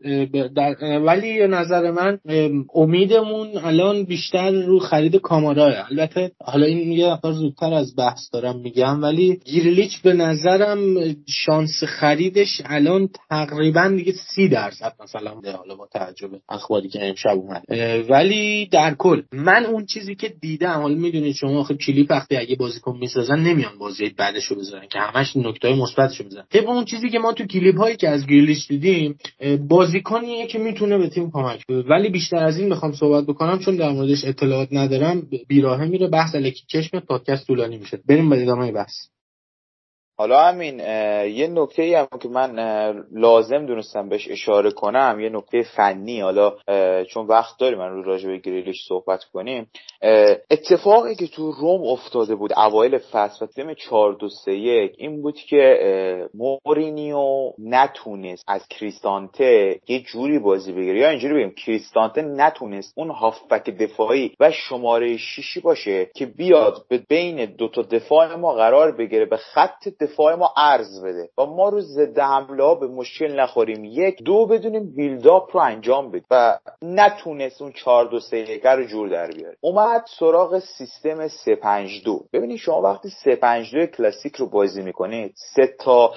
ولی 1.05 1.47
نظر 1.47 1.91
من 1.91 2.19
امیدمون 2.75 3.57
الان 3.57 4.03
بیشتر 4.03 4.51
رو 4.51 4.79
خرید 4.79 5.15
کاماراه. 5.15 5.73
البته 5.91 6.31
حالا 6.41 6.65
این 6.65 6.91
یه 6.91 7.07
نفر 7.07 7.31
زودتر 7.31 7.73
از 7.73 7.95
بحث 7.95 8.33
دارم 8.33 8.59
میگم 8.59 9.03
ولی 9.03 9.39
گریلیچ 9.45 10.01
به 10.01 10.13
نظرم 10.13 10.77
شانس 11.27 11.83
خریدش 11.83 12.61
الان 12.65 13.09
تقریبا 13.29 13.87
دیگه 13.87 14.13
سی 14.35 14.47
درصد 14.47 14.93
مثلا 15.03 15.31
حالا 15.31 15.75
با 15.75 15.87
تعجب 15.93 16.29
اخباری 16.49 16.89
که 16.89 17.07
امشب 17.07 17.29
اومد. 17.29 17.63
ولی 18.09 18.65
در 18.71 18.93
کل 18.93 19.21
من 19.33 19.62
اون 19.65 19.85
چیزی 19.85 20.15
که 20.15 20.33
دیدم 20.41 20.81
حالا 20.81 20.95
می‌دونید 20.95 21.35
شما 21.35 21.63
خب 21.63 21.77
کلیپ 21.77 22.07
وقتی 22.09 22.37
اگه 22.37 22.55
بازیکن 22.55 22.97
می‌سازن 22.97 23.39
نمیان 23.39 23.77
بازی 23.77 24.09
بعدشو 24.09 24.55
بذارن 24.55 24.87
که 24.87 24.99
همش 24.99 25.35
نکته 25.35 25.75
مثبتشو 25.75 26.23
بزنن 26.23 26.45
طبق 26.51 26.69
اون 26.69 26.85
چیزی 26.85 27.09
که 27.09 27.19
ما 27.19 27.33
تو 27.33 27.45
کلیپ 27.45 27.77
هایی 27.77 27.95
که 27.95 28.09
از 28.09 28.25
گریلیش 28.25 28.67
دیدیم 28.67 29.17
بازیکنیه 29.67 30.47
که 30.47 30.59
می‌تونه 30.59 30.97
به 30.97 31.09
تیم 31.09 31.31
کمک 31.31 31.63
کنه 31.67 31.81
ولی 31.81 32.09
بیشتر 32.09 32.45
از 32.45 32.57
این 32.57 32.69
می‌خوام 32.69 32.91
صحبت 32.91 33.23
بکنم 33.23 33.59
چون 33.59 33.75
در 33.75 33.89
موردش 33.89 34.25
اطلاعات 34.25 34.69
ندارم 34.71 35.27
بیراهه 35.47 35.85
میره 35.85 36.07
بحث 36.07 36.35
الکی 36.35 36.63
چشم 36.67 36.99
پادکست 36.99 37.47
طولانی 37.47 37.77
میشه 37.77 37.99
بریم 38.07 38.29
به 38.29 38.41
ادامه 38.41 38.71
بحث. 38.71 38.95
حالا 40.17 40.39
همین 40.39 40.79
یه 41.29 41.47
نکته 41.47 41.97
هم 41.97 42.19
که 42.19 42.29
من 42.29 42.59
لازم 43.11 43.65
دونستم 43.65 44.09
بهش 44.09 44.31
اشاره 44.31 44.71
کنم 44.71 45.17
یه 45.19 45.29
نکته 45.29 45.63
فنی 45.63 46.21
حالا 46.21 46.53
چون 47.03 47.27
وقت 47.27 47.59
داریم 47.59 47.77
من 47.77 47.89
رو 47.89 48.03
راجع 48.03 48.29
به 48.29 48.37
گریلیش 48.37 48.85
صحبت 48.87 49.23
کنیم. 49.23 49.67
اتفاقی 50.51 51.15
که 51.15 51.27
تو 51.27 51.51
روم 51.51 51.87
افتاده 51.87 52.35
بود 52.35 52.53
اوایل 52.53 52.97
فصل 52.97 53.45
و 53.45 53.47
تیم 53.47 53.73
4 53.73 54.13
2 54.13 54.29
3 54.29 54.51
1 54.51 54.95
این 54.97 55.21
بود 55.21 55.35
که 55.35 56.29
مورینیو 56.33 57.51
نتونست 57.59 58.43
از 58.47 58.67
کریستانته 58.67 59.79
یه 59.87 59.99
جوری 59.99 60.39
بازی 60.39 60.71
بگیره. 60.71 60.99
یا 60.99 61.09
اینجوری 61.09 61.33
بگیم 61.33 61.53
کریستانته 61.65 62.21
نتونست 62.21 62.93
اون 62.97 63.09
هافبک 63.09 63.69
دفاعی 63.69 64.35
و 64.39 64.51
شماره 64.51 65.17
شیشی 65.17 65.59
باشه 65.59 66.09
که 66.15 66.25
بیاد 66.25 66.85
به 66.89 66.97
بین 67.09 67.45
دو 67.45 67.67
تا 67.67 67.81
دفاع 67.81 68.35
ما 68.35 68.53
قرار 68.53 68.91
بگیره 68.91 69.25
به 69.25 69.37
خط 69.37 69.89
دفاع 70.03 70.35
ما 70.35 70.53
ارز 70.57 71.03
بده 71.03 71.29
و 71.37 71.45
ما 71.45 71.69
رو 71.69 71.81
ضد 71.81 72.19
حمله 72.19 72.75
به 72.79 72.87
مشکل 72.87 73.39
نخوریم. 73.39 73.83
یک 73.85 74.23
دو 74.23 74.45
بدونیم 74.45 74.95
بیلداپ 74.95 75.55
رو 75.55 75.61
انجام 75.61 76.09
بدیم 76.09 76.25
و 76.31 76.59
نتونست 76.81 77.61
اون 77.61 77.71
4 77.71 78.05
2 78.05 78.19
3 78.19 78.59
رو 78.63 78.85
جور 78.85 79.09
در 79.09 79.27
بیاره. 79.27 79.57
اومد 79.61 80.05
سراغ 80.19 80.59
سیستم 80.59 81.27
352 81.27 82.19
ببینید 82.33 82.57
شما 82.57 82.81
وقتی 82.81 83.09
352 83.09 83.85
کلاسیک 83.85 84.35
رو 84.35 84.49
بازی 84.49 84.81
می‌کنید 84.81 85.33
سه 85.55 85.67
تا 85.79 86.13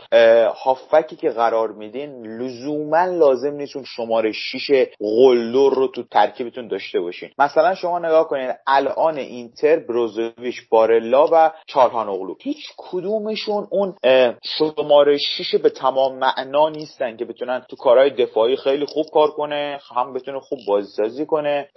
هافکی 0.65 1.17
که 1.17 1.31
قرار 1.31 1.73
میدین 1.73 2.27
لزوما 2.27 3.05
لازم 3.05 3.55
نیست 3.55 3.77
اون 3.77 3.85
شماره 3.85 4.33
6 4.33 4.87
قلدر 5.01 5.75
رو 5.75 5.89
تو 5.89 6.03
ترکیبتون 6.03 6.69
داشته 6.69 7.01
باشین. 7.01 7.31
مثلا 7.39 7.75
شما 7.75 7.99
نگاه 7.99 8.29
کنید 8.29 8.57
الان 8.67 9.19
اینتر 9.19 9.77
بروزوویچ 9.77 10.69
بارلا 10.71 11.27
و 11.33 11.53
چارهانوغلو 11.67 12.35
هیچ 12.41 12.73
کدومشون 12.77 13.69
اون 13.77 13.95
شماره 14.43 15.19
6 15.19 15.55
به 15.55 15.71
تمام 15.71 16.19
معنا 16.19 16.69
نیستن 16.69 17.17
که 17.17 17.25
بتونن 17.25 17.65
تو 17.69 17.77
کارهای 17.77 18.11
دفاعی 18.11 18.57
خیلی 18.57 18.87
خوب 18.87 19.07
کار 19.13 19.31
کنه 19.31 19.79
هم 19.95 20.13
بتونه 20.13 20.41
خوب 20.41 20.59
بازیسازی 20.69 21.27
کنه. 21.27 21.69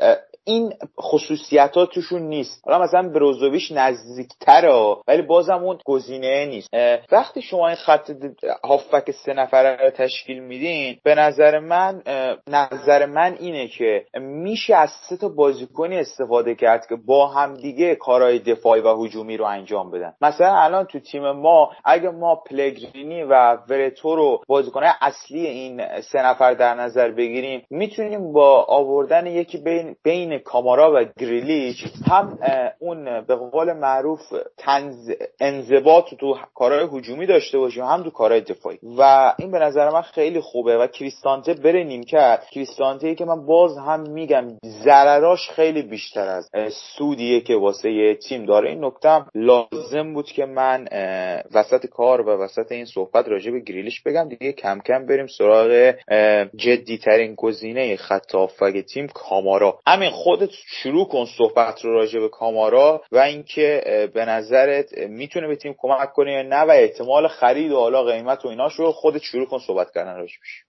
این 0.44 0.74
خصوصیت 1.02 1.78
ها 1.78 1.86
توشون 1.86 2.22
نیست. 2.22 2.62
حالا 2.66 2.80
مثلا 2.80 3.10
بروزوویچ 3.10 3.72
نزدیکتره 3.72 4.96
ولی 5.08 5.22
بازم 5.22 5.64
اون 5.64 5.78
گزینه 5.86 6.46
نیست. 6.46 6.70
وقتی 7.12 7.42
شما 7.42 7.68
این 7.68 7.76
خط 7.76 8.12
هافک 8.64 9.12
سه 9.12 9.34
نفره 9.34 9.84
رو 9.84 9.90
تشکیل 9.90 10.40
میدین 10.40 10.98
به 11.04 11.16
نظر 11.16 11.60
من 11.60 12.02
نظر 12.48 13.06
من 13.06 13.38
اینه 13.40 13.68
که 13.68 14.06
میشه 14.20 14.76
از 14.76 14.90
سه 15.10 15.18
تا 15.18 15.30
بازیکنی 15.30 15.98
استفاده 15.98 16.56
کرد 16.56 16.88
که 16.88 16.96
با 16.96 17.28
همدیگه 17.28 17.96
کارهای 17.96 18.40
دفاعی 18.40 18.82
و 18.82 19.04
هجومی 19.04 19.38
رو 19.38 19.46
انجام 19.46 19.92
بدن. 19.92 20.14
مثلا 20.22 20.56
الان 20.56 20.86
تو 20.86 21.00
تیم 21.00 21.32
ما 21.32 21.72
اگه 21.90 22.10
ما 22.10 22.36
پلگرینی 22.36 23.24
و 23.24 23.58
ورتو 23.70 24.16
رو 24.16 24.42
بازیکنهای 24.48 24.92
اصلی 25.02 25.48
این 25.48 26.02
سه 26.02 26.26
نفر 26.26 26.54
در 26.54 26.76
نظر 26.76 27.12
بگیریم 27.12 27.66
می‌تونیم 27.70 28.34
با 28.34 28.64
آوردن 28.64 29.28
یکی 29.28 29.58
بین, 29.58 29.96
بین 30.04 30.38
کامارا 30.38 30.94
و 30.96 31.06
گریلیچ 31.20 31.86
هم 32.08 32.38
اون 32.80 33.22
به 33.22 33.36
قول 33.36 33.74
معروف 33.74 34.22
تنز 34.58 35.12
انضباط 35.40 36.14
تو 36.20 36.38
کارهای 36.56 36.88
هجومی 36.94 37.26
داشته 37.26 37.58
باشیم 37.58 37.84
هم 37.84 38.04
تو 38.04 38.10
کارهای 38.10 38.42
دفاعی. 38.42 38.80
و 38.98 39.34
این 39.40 39.52
به 39.52 39.60
نظر 39.60 39.90
من 39.90 40.02
خیلی 40.02 40.40
خوبه 40.40 40.78
و 40.78 40.88
کریستانته 40.88 41.54
بره 41.54 41.84
نیم 41.84 42.04
کرد. 42.04 42.46
کریستانته 42.52 43.16
که 43.16 43.26
من 43.26 43.46
باز 43.46 43.78
هم 43.78 44.00
میگم 44.00 44.48
ضرراش 44.84 45.50
خیلی 45.50 45.82
بیشتر 45.82 46.28
از 46.28 46.50
سودیه 46.98 47.42
که 47.42 47.56
واسه 47.56 48.16
تیم 48.16 48.46
داره. 48.46 48.70
این 48.70 48.86
نکته 48.86 49.26
لازم 49.36 50.14
بود 50.14 50.26
که 50.26 50.46
من 50.46 50.88
وسط 51.54 51.79
کار 51.86 52.22
و 52.22 52.30
وسط 52.30 52.72
این 52.72 52.86
صحبت 52.86 53.28
راجع 53.28 53.52
به 53.52 53.60
گریلیش 53.60 54.02
بگم 54.02 54.30
دیگه 54.30 54.52
کم 54.52 54.80
کم 54.80 55.06
بریم 55.06 55.28
سراغ 55.28 55.96
جدی 56.56 56.98
ترین 56.98 57.36
گزینه 57.36 57.96
خط 57.96 58.36
تیم 58.94 59.08
کامارا. 59.08 59.80
همین 59.88 60.10
خودت 60.10 60.50
شروع 60.52 61.08
کن 61.08 61.26
صحبت 61.26 61.86
رو 61.86 61.94
راجع 61.94 62.20
به 62.20 62.30
کامارا 62.30 63.02
و 63.12 63.18
اینکه 63.18 63.82
به 64.14 64.26
نظرت 64.26 64.98
می‌تونه 64.98 65.48
به 65.48 65.56
تیم 65.56 65.76
کمک 65.78 66.14
کنه 66.14 66.32
یا 66.32 66.42
نه 66.42 66.62
و 66.62 66.70
احتمال 66.70 67.28
خرید 67.28 67.72
و 67.72 67.80
حالا 67.80 68.04
قیمت 68.04 68.46
و 68.46 68.48
ایناش 68.48 68.74
رو 68.74 68.92
خودت 68.92 69.22
شروع 69.22 69.46
کن 69.46 69.60
صحبت 69.60 69.92
کردن 69.92 70.16
راجبش. 70.16 70.69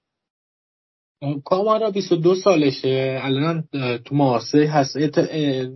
کامارا 1.45 1.91
22 1.91 2.35
سالشه. 2.35 3.21
الان 3.23 3.65
تو 4.05 4.15
مارسی 4.15 4.65
هست. 4.65 4.97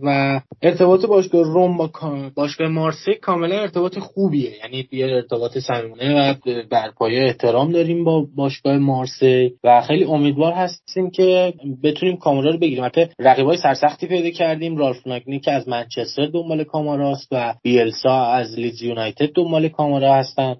و 0.03 0.41
ارتباط 0.61 1.05
باشگاه 1.05 1.43
روم 1.43 1.77
با 1.77 1.89
باشگاه 2.35 2.67
مارسی 2.67 3.13
کاملا 3.21 3.59
ارتباط 3.59 3.99
خوبیه. 3.99 4.51
یعنی 4.63 4.87
یه 4.91 5.05
ارتباط 5.05 5.57
صمیمانه 5.57 6.31
و 6.31 6.33
بر 6.71 6.91
پایه 6.97 7.23
احترام 7.23 7.71
داریم 7.71 8.03
با 8.03 8.27
باشگاه 8.35 8.77
مارسی. 8.77 9.51
و 9.63 9.81
خیلی 9.81 10.03
امیدوار 10.03 10.53
هستیم 10.53 11.09
که 11.11 11.53
بتونیم 11.83 12.17
کامارا 12.17 12.51
رو 12.51 12.57
بگیریم. 12.57 12.83
البته 12.83 13.09
رقیبای 13.19 13.57
سرسختی 13.57 14.07
پیدا 14.07 14.29
کردیم. 14.29 14.77
رالف 14.77 15.07
مگنی 15.07 15.39
که 15.39 15.51
از 15.51 15.69
منچستر 15.69 16.25
دنبال 16.25 16.63
کاماراست 16.63 17.27
و 17.31 17.53
بیلسا 17.63 18.25
از 18.25 18.59
لیدز 18.59 18.81
یونایتد 18.81 19.31
دنبال 19.35 19.67
کامارا 19.67 20.13
هستن. 20.13 20.55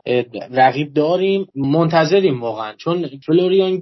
رقیب 0.52 0.93
داریم. 0.93 1.48
منتظریم 1.56 2.41
واقعا. 2.41 2.74
چون 2.78 3.10
فلوریان 3.26 3.82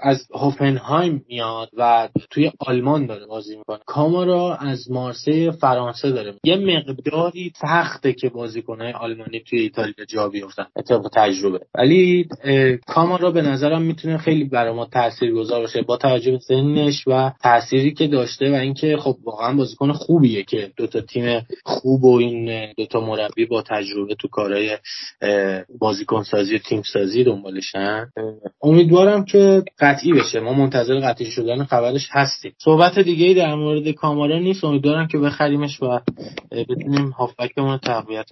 از 0.00 0.26
هوفنهایم 0.34 1.24
میاد 1.28 1.68
و 1.76 2.08
توی 2.30 2.52
آلمان 2.58 3.06
داره 3.06 3.26
بازی 3.26 3.56
می‌کنه. 3.56 3.78
کامارا 3.86 4.54
از 4.54 4.90
مارسی 4.90 5.50
فرانسه 5.50 6.10
داره. 6.10 6.34
یه 6.44 6.56
مقداری 6.56 7.52
سخته 7.60 8.12
که 8.12 8.28
بازیکنهای 8.28 8.92
آلمانی 8.92 9.40
توی 9.40 9.60
ایتالیا 9.60 10.04
جا 10.08 10.28
بیفتن. 10.28 10.66
طبق 10.88 11.08
تجربه. 11.14 11.60
ولی 11.74 12.28
کامارا 12.86 13.30
به 13.30 13.42
نظرم 13.42 13.82
می‌تونه 13.82 14.18
خیلی 14.18 14.44
برای 14.44 14.72
ما 14.72 14.86
تاثیرگذار 14.86 15.60
باشه 15.60 15.82
با 15.82 15.96
توجه 15.96 16.30
به 16.30 16.38
سنش 16.38 17.04
و 17.06 17.32
تأثیری 17.42 17.94
که 17.94 18.06
داشته 18.06 18.50
و 18.50 18.54
اینکه 18.54 18.96
خب 18.96 19.16
واقعا 19.24 19.56
بازیکن 19.56 19.92
خوبیه 19.92 20.42
که 20.42 20.70
دوتا 20.76 21.00
تیم 21.00 21.46
خوب 21.64 22.04
و 22.04 22.16
این 22.16 22.72
دوتا 22.76 23.00
مربی 23.00 23.46
با 23.46 23.62
تجربه 23.62 24.14
تو 24.14 24.28
کارهای 24.28 24.78
بازیکن 25.78 26.22
سازی 26.22 26.54
و 26.54 26.58
تیم 26.58 26.82
سازی 26.92 27.24
دنبالشن 27.24 28.06
امیدوارم 28.62 29.24
که 29.24 29.37
قطعی 29.78 30.12
بشه. 30.12 30.40
ما 30.40 30.52
منتظر 30.52 31.00
قطعی 31.00 31.30
شدن 31.30 31.64
خبرش 31.64 32.08
هستیم. 32.10 32.52
صحبت 32.58 32.98
دیگه 32.98 33.26
ای 33.26 33.34
در 33.34 33.54
مورد 33.54 33.90
کامارا 33.90 34.38
نیست. 34.38 34.64
امیدوارم 34.64 35.06
که 35.06 35.18
بخریمش 35.18 35.82
و 35.82 36.00
بتونیم 36.52 37.08
هافبکمون 37.08 37.70
رو 37.70 37.78
تقویت 37.78 38.30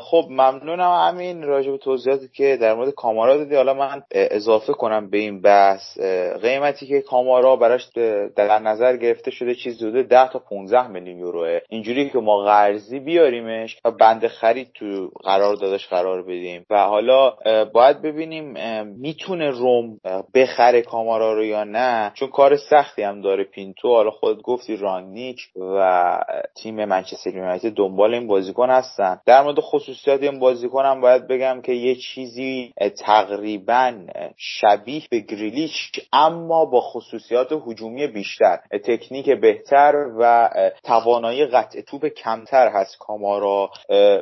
خب 0.00 0.26
ممنونم 0.30 0.90
همین 1.08 1.42
راجع 1.42 1.70
به 1.70 1.78
توضیحاتی 1.78 2.28
که 2.34 2.56
در 2.60 2.74
مورد 2.74 2.90
کامارا 2.90 3.36
دادی. 3.36 3.56
حالا 3.56 3.74
من 3.74 4.02
اضافه 4.10 4.72
کنم 4.72 5.10
به 5.10 5.18
این 5.18 5.42
بحث. 5.42 5.98
قیمتی 6.42 6.86
که 6.86 7.00
کامارا 7.00 7.56
براش 7.56 7.88
در 8.36 8.58
نظر 8.58 8.96
گرفته 8.96 9.30
شده 9.30 9.54
چیزی 9.54 9.88
حدود 9.88 10.08
10 10.08 10.28
تا 10.28 10.38
15 10.38 10.86
میلیون 10.86 11.18
یوروه. 11.18 11.58
اینجوری 11.68 12.10
که 12.10 12.18
ما 12.18 12.44
قرضی 12.44 13.00
بیاریمش 13.00 13.76
و 13.84 13.90
بند 13.90 14.26
خرید 14.26 14.70
تو 14.74 15.10
قرار 15.24 15.54
دادش 15.54 15.88
قرار 15.88 16.22
بدیم. 16.22 16.66
و 16.70 16.84
حالا 16.84 17.34
باید 17.64 18.02
ببینیم 18.02 18.54
می‌تونه 18.86 19.50
روم 19.50 20.00
بخره 20.34 20.82
کامارا 20.82 21.34
رو 21.34 21.44
یا 21.44 21.64
نه؟ 21.64 22.12
چون 22.14 22.28
کار 22.28 22.56
سختی 22.56 23.02
هم 23.02 23.20
داره 23.20 23.44
پینتو. 23.44 23.88
حالا 23.88 24.10
خود 24.10 24.42
گفتی 24.42 24.76
رانگنیک 24.76 25.38
و 25.76 26.18
تیم 26.62 26.84
منچستر 26.84 27.34
یونایتد 27.34 27.70
دنبال 27.70 28.14
این 28.14 28.26
بازیکن 28.26 28.70
هستن. 28.70 29.20
در 29.26 29.42
مورد 29.42 29.59
خصوصیات 29.60 30.22
این 30.22 30.38
بازیکنم 30.38 31.00
باید 31.00 31.28
بگم 31.28 31.60
که 31.62 31.72
یه 31.72 31.94
چیزی 31.94 32.72
تقریبا 32.98 33.94
شبیه 34.36 35.02
به 35.10 35.18
گریلیچ 35.18 35.72
اما 36.12 36.64
با 36.64 36.80
خصوصیات 36.80 37.52
هجومی 37.66 38.06
بیشتر. 38.06 38.58
تکنیک 38.84 39.30
بهتر 39.30 39.92
و 40.18 40.50
توانایی 40.84 41.46
قطع 41.46 41.80
توپ 41.80 42.06
کمتر 42.06 42.68
هست 42.68 42.98
کامارا. 42.98 43.70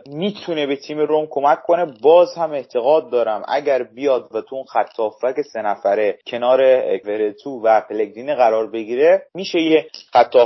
می‌تونه 0.06 0.66
به 0.66 0.76
تیم 0.76 0.98
روم 0.98 1.26
کمک 1.30 1.62
کنه. 1.62 1.86
باز 2.02 2.34
هم 2.34 2.52
اعتقاد 2.52 3.10
دارم 3.10 3.42
اگر 3.48 3.82
بیاد 3.82 4.28
و 4.34 4.40
تو 4.40 4.56
اون 4.56 4.64
خط 4.64 4.88
سه 5.52 5.62
نفره 5.62 6.18
کنار 6.26 6.60
ورتو 7.04 7.50
و 7.50 7.80
پلگرین 7.80 8.34
قرار 8.34 8.70
بگیره 8.70 9.22
میشه 9.34 9.60
یه 9.60 9.86
خط 10.12 10.36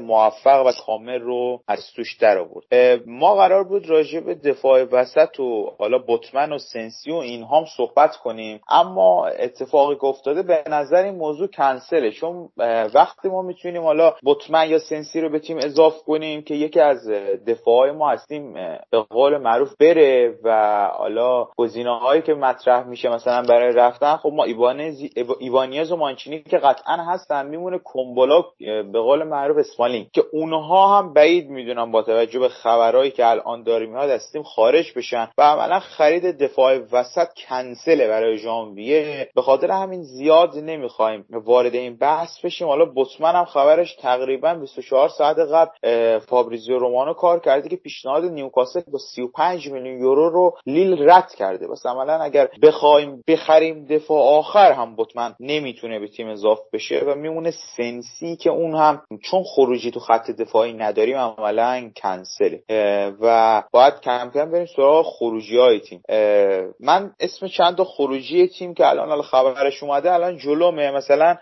موفق 0.00 0.66
و 0.66 0.72
کامل 0.86 1.20
رو 1.20 1.60
از 1.68 1.92
توش 1.96 2.16
در 2.16 2.38
آورد. 2.38 2.64
ما 3.06 3.34
قرار 3.34 3.64
بود 3.64 3.88
راجع 3.88 4.09
به 4.18 4.34
دفاع 4.34 4.82
وسط 4.92 5.40
و 5.40 5.72
حالا 5.78 5.98
بتمن 6.08 6.52
و 6.52 6.58
سنسی 6.58 7.10
و 7.12 7.14
این 7.14 7.44
هم 7.44 7.64
صحبت 7.76 8.16
کنیم. 8.16 8.60
اما 8.68 9.26
اتفاقی 9.26 9.94
که 9.94 10.04
افتاده 10.04 10.42
به 10.42 10.64
نظر 10.66 11.04
این 11.04 11.14
موضوع 11.14 11.48
کنسله. 11.48 12.10
چون 12.10 12.48
وقتی 12.94 13.28
ما 13.28 13.42
می‌تونیم 13.42 13.82
حالا 13.82 14.14
بتمن 14.26 14.70
یا 14.70 14.78
سنسی 14.78 15.20
رو 15.20 15.28
به 15.28 15.38
تیم 15.38 15.58
اضاف 15.58 16.02
کنیم 16.02 16.42
که 16.42 16.54
یکی 16.54 16.80
از 16.80 17.08
دفاع 17.46 17.90
ما 17.90 18.10
هستیم 18.10 18.54
به 18.90 19.00
قول 19.10 19.38
معروف 19.38 19.76
بره 19.80 20.34
و 20.44 20.88
حالا 20.92 21.48
گزینه 21.56 21.98
هایی 21.98 22.22
که 22.22 22.34
مطرح 22.34 22.86
میشه 22.86 23.08
مثلا 23.08 23.42
برای 23.42 23.72
رفتن 23.72 24.16
خب 24.16 24.30
ما 24.32 24.44
ایبانیز 25.40 25.92
و 25.92 25.96
مانچینی 25.96 26.42
که 26.42 26.58
قطعا 26.58 26.96
هستن 26.96 27.46
میمونه 27.46 27.78
کومبولا 27.78 28.44
به 28.92 29.00
قول 29.00 29.22
معروف 29.22 29.56
اسمالینگ 29.58 30.06
که 30.12 30.22
اونها 30.32 30.98
هم 30.98 31.12
بعید 31.12 31.50
می‌دونم 31.50 31.92
با 31.92 32.02
توجه 32.02 32.38
به 32.38 32.48
خبرهایی 32.48 33.10
که 33.10 33.26
الان 33.26 33.62
داریم. 33.62 33.96
میاد 34.00 34.10
از 34.10 34.36
خارج 34.44 34.92
بشن 34.96 35.28
و 35.38 35.42
عملا 35.42 35.80
خرید 35.80 36.38
دفاع 36.38 36.78
وسط 36.92 37.28
کنسله 37.48 38.08
برای 38.08 38.38
ژانویه. 38.38 39.28
به 39.34 39.42
خاطر 39.42 39.70
همین 39.70 40.02
زیاد 40.02 40.58
نمی‌خوایم 40.58 41.24
وارد 41.30 41.74
این 41.74 41.96
بحث 41.96 42.40
بشیم. 42.44 42.68
حالا 42.68 42.84
بوتمن 42.84 43.34
هم 43.34 43.44
خبرش 43.44 43.96
تقریبا 43.96 44.54
24 44.54 45.08
ساعت 45.08 45.38
قبل 45.38 46.18
فابریزیو 46.18 46.78
رومانو 46.78 47.14
کار 47.14 47.40
کرده 47.40 47.68
که 47.68 47.76
پیشنهاد 47.76 48.24
نیوکاسل 48.24 48.80
با 48.92 48.98
35 48.98 49.68
میلیون 49.68 50.00
یورو 50.00 50.30
رو 50.30 50.56
لیل 50.66 51.10
رد 51.10 51.34
کرده. 51.34 51.68
پس 51.68 51.86
عملا 51.86 52.14
اگر 52.14 52.48
بخوایم 52.62 53.22
بخریم 53.28 53.84
دفاع 53.84 54.22
آخر 54.22 54.72
هم 54.72 54.96
بوتمن 54.96 55.34
نمی‌تونه 55.40 55.98
به 55.98 56.08
تیم 56.08 56.28
اضافه 56.28 56.62
بشه 56.72 56.98
و 57.06 57.14
میمونه 57.14 57.52
سنسی 57.76 58.36
که 58.36 58.50
اون 58.50 58.74
هم 58.74 59.02
چون 59.22 59.42
خروجی 59.42 59.90
تو 59.90 60.00
خط 60.00 60.30
دفاعی 60.30 60.72
نداریم 60.72 61.16
عملا 61.16 61.90
کنسله. 61.96 62.62
و 63.20 63.62
باید 63.80 64.00
کم 64.00 64.30
کم 64.34 64.50
بریم 64.50 64.66
سراغ 64.76 65.06
خروجی 65.06 65.58
های 65.58 65.80
تیم. 65.80 66.02
من 66.80 67.10
اسم 67.20 67.46
چند 67.46 67.76
تا 67.76 67.84
خروجی 67.84 68.48
تیم 68.48 68.74
که 68.74 68.86
الان 68.86 69.22
خبرش 69.22 69.82
اومده 69.82 70.12
الان 70.12 70.38
جلومه. 70.38 70.90
مثلا 70.90 71.36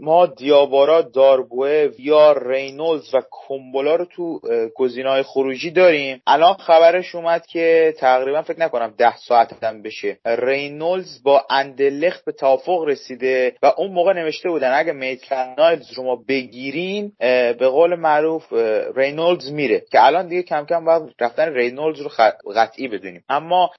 ما 0.00 0.26
دیابارا 0.26 1.02
داربوه 1.02 1.88
ویار 1.98 2.48
رینولز 2.48 3.14
و 3.14 3.20
کومبولا 3.30 3.96
رو 3.96 4.04
تو 4.04 4.40
گزینه‌های 4.76 5.22
خروجی 5.22 5.70
داریم. 5.70 6.22
الان 6.26 6.54
خبرش 6.54 7.14
اومد 7.14 7.46
که 7.46 7.94
تقریبا 7.98 8.42
فکر 8.42 8.60
نکنم 8.60 8.94
ده 8.98 9.16
ساعت 9.16 9.64
هم 9.64 9.82
بشه. 9.82 10.18
رینولز 10.26 11.22
با 11.22 11.44
اندلخت 11.50 12.24
به 12.24 12.32
توافق 12.32 12.84
رسیده 12.86 13.54
و 13.62 13.72
اون 13.76 13.90
موقع 13.92 14.12
نوشته 14.12 14.48
بودن 14.48 14.72
اگه 14.74 14.92
میتلن 14.92 15.54
نایلز 15.58 15.92
رو 15.92 16.04
ما 16.04 16.16
بگیریم 16.28 17.12
به 17.58 17.68
قول 17.68 17.94
معروف 17.94 18.52
رینولدز 18.96 19.52
میره. 19.52 19.82
که 19.92 20.04
الان 20.04 20.28
دیگه 20.28 20.42
کم 20.42 20.66
کم 20.66 20.84
باید 20.84 21.02
رفتن 21.20 21.45
رینولدز 21.54 22.00
رو 22.00 22.10
قطعی 22.56 22.88
بدونیم. 22.88 23.24
اما 23.28 23.70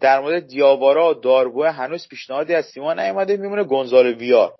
در 0.00 0.20
مورد 0.20 0.46
دیابارا 0.46 1.20
و 1.56 1.72
هنوز 1.72 2.08
پیشنهادی 2.08 2.54
از 2.54 2.64
سیما 2.64 2.94
نیومده. 2.94 3.36
میمونه 3.36 3.64
گونزالو 3.64 4.06
ویار. 4.06 4.52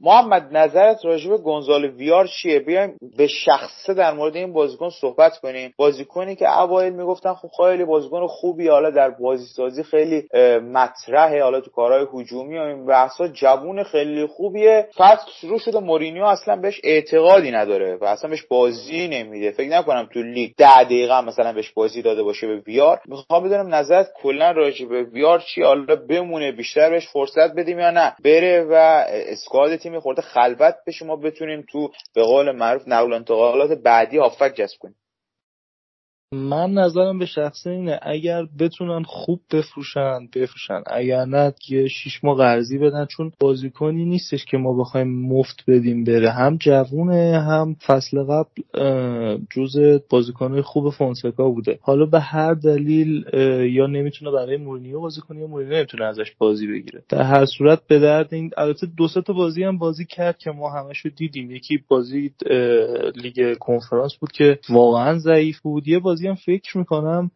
محمد 0.00 0.56
نظرت 0.56 1.04
راجع 1.04 1.30
به 1.30 1.38
گونزالو 1.38 1.84
ویار 1.84 2.26
چیه؟ 2.26 2.60
بیایم 2.60 2.98
به 3.16 3.26
شخصه 3.26 3.94
در 3.94 4.12
مورد 4.12 4.36
این 4.36 4.52
بازیکن 4.52 4.90
صحبت 4.90 5.38
کنیم. 5.38 5.74
بازیکنی 5.76 6.36
که 6.36 6.58
اوایل 6.58 6.92
می‌گفتن 6.92 7.34
خب 7.34 7.48
خیلی 7.56 7.84
بازیکن 7.84 8.26
خوبی 8.26 8.68
حالا 8.68 8.90
در 8.90 9.10
بازی 9.10 9.46
سازی 9.46 9.82
خیلی 9.82 10.28
مطرحه. 10.72 11.42
حالا 11.42 11.60
تو 11.60 11.70
کارهای 11.70 12.06
هجومی 12.14 12.58
و 12.58 12.62
این 12.62 12.86
بحثا 12.86 13.28
جوون 13.28 13.82
خیلی 13.82 14.26
خوبیه. 14.26 14.88
فصل 14.96 15.30
شروع 15.40 15.58
شده. 15.58 15.80
مورینیو 15.80 16.24
اصلا 16.24 16.56
بهش 16.56 16.80
اعتقادی 16.84 17.50
نداره 17.50 17.96
و 18.00 18.04
اصلا 18.04 18.30
بهش 18.30 18.42
بازی 18.42 19.08
نمیده. 19.08 19.50
فکر 19.50 19.68
نکنم 19.68 20.08
تو 20.12 20.22
لیگ 20.22 20.52
ده 20.56 20.84
دقیقه 20.84 21.20
مثلا 21.20 21.52
بهش 21.52 21.72
بازی 21.80 22.02
داده 22.02 22.22
باشه 22.22 22.46
به 22.46 22.56
ویار. 22.56 23.00
می‌خوام 23.06 23.44
بدونم 23.44 23.74
نظرت 23.74 24.12
کلا 24.22 24.50
راجع 24.50 24.86
به 24.86 25.02
ویار 25.02 25.38
چی؟ 25.38 25.62
حالا 25.62 25.96
بمونه 25.96 26.52
بیشتر 26.52 26.90
بهش 26.90 27.08
فرصت 27.08 27.54
بدیم 27.56 27.78
یا 27.78 27.90
نه؟ 27.90 28.14
بره 28.24 28.66
و 28.70 29.04
اسکواد 29.08 29.76
تیم 29.76 30.00
خورده 30.00 30.22
خلوت 30.22 30.74
بشه 30.86 31.04
ما 31.06 31.16
بتونیم 31.16 31.64
تو 31.72 31.90
به 32.14 32.22
قول 32.22 32.52
معروف 32.52 32.82
نقل 32.88 33.12
انتقالات 33.12 33.70
بعدی 33.78 34.18
هافک 34.18 34.54
جذب 34.54 34.76
کنیم. 34.80 34.96
من 36.34 36.72
نظرم 36.72 37.18
به 37.18 37.26
شخصه 37.26 37.70
اینه 37.70 37.98
اگر 38.02 38.46
بتونن 38.58 39.02
خوب 39.02 39.40
بفروشن 39.52 40.28
بفروشن. 40.34 40.82
اگر 40.86 41.24
نه 41.24 41.54
یه 41.68 41.88
شیش 41.88 42.24
ماه 42.24 42.36
قرضی 42.36 42.78
بدن 42.78 43.06
چون 43.06 43.32
بازیکنی 43.40 44.04
نیستش 44.04 44.44
که 44.44 44.56
ما 44.56 44.72
بخوایم 44.80 45.08
مفت 45.08 45.64
بدیم 45.68 46.04
بره. 46.04 46.30
هم 46.30 46.56
جوونه 46.56 47.40
هم 47.40 47.76
فصل 47.86 48.22
قبل 48.22 48.62
جز 49.50 50.00
بازیکنهای 50.10 50.62
خوب 50.62 50.90
فونسکا 50.90 51.50
بوده. 51.50 51.78
حالا 51.82 52.06
به 52.06 52.20
هر 52.20 52.54
دلیل 52.54 53.24
یا 53.74 53.86
نمی‌تونه 53.86 54.30
برای 54.30 54.56
مورینیو 54.56 55.00
بازی 55.00 55.20
کنه 55.20 55.40
یا 55.40 55.46
مورینیو 55.46 55.76
نمی‌تونه 55.76 56.04
ازش 56.04 56.32
بازی 56.38 56.66
بگیره. 56.66 57.02
در 57.08 57.22
هر 57.22 57.46
صورت 57.46 57.86
به 57.88 57.98
درد 57.98 58.34
این 58.34 58.50
البته 58.56 58.86
دو 58.96 59.08
تا 59.08 59.32
بازی 59.32 59.62
هم 59.62 59.78
بازی 59.78 60.04
کرد 60.04 60.38
که 60.38 60.50
ما 60.50 60.70
همشو 60.70 61.08
دیدیم. 61.08 61.50
یکی 61.50 61.78
بازی 61.88 62.32
لیگ 63.16 63.58
کنفرانس 63.58 64.14
بود 64.20 64.32
که 64.32 64.58
واقعا 64.68 65.18
ضعیف 65.18 65.60
بود. 65.60 65.88
یه 65.88 65.98
بازی 65.98 66.19
هم 66.28 66.34
فکر 66.34 66.78
می‌کنم 66.78 67.30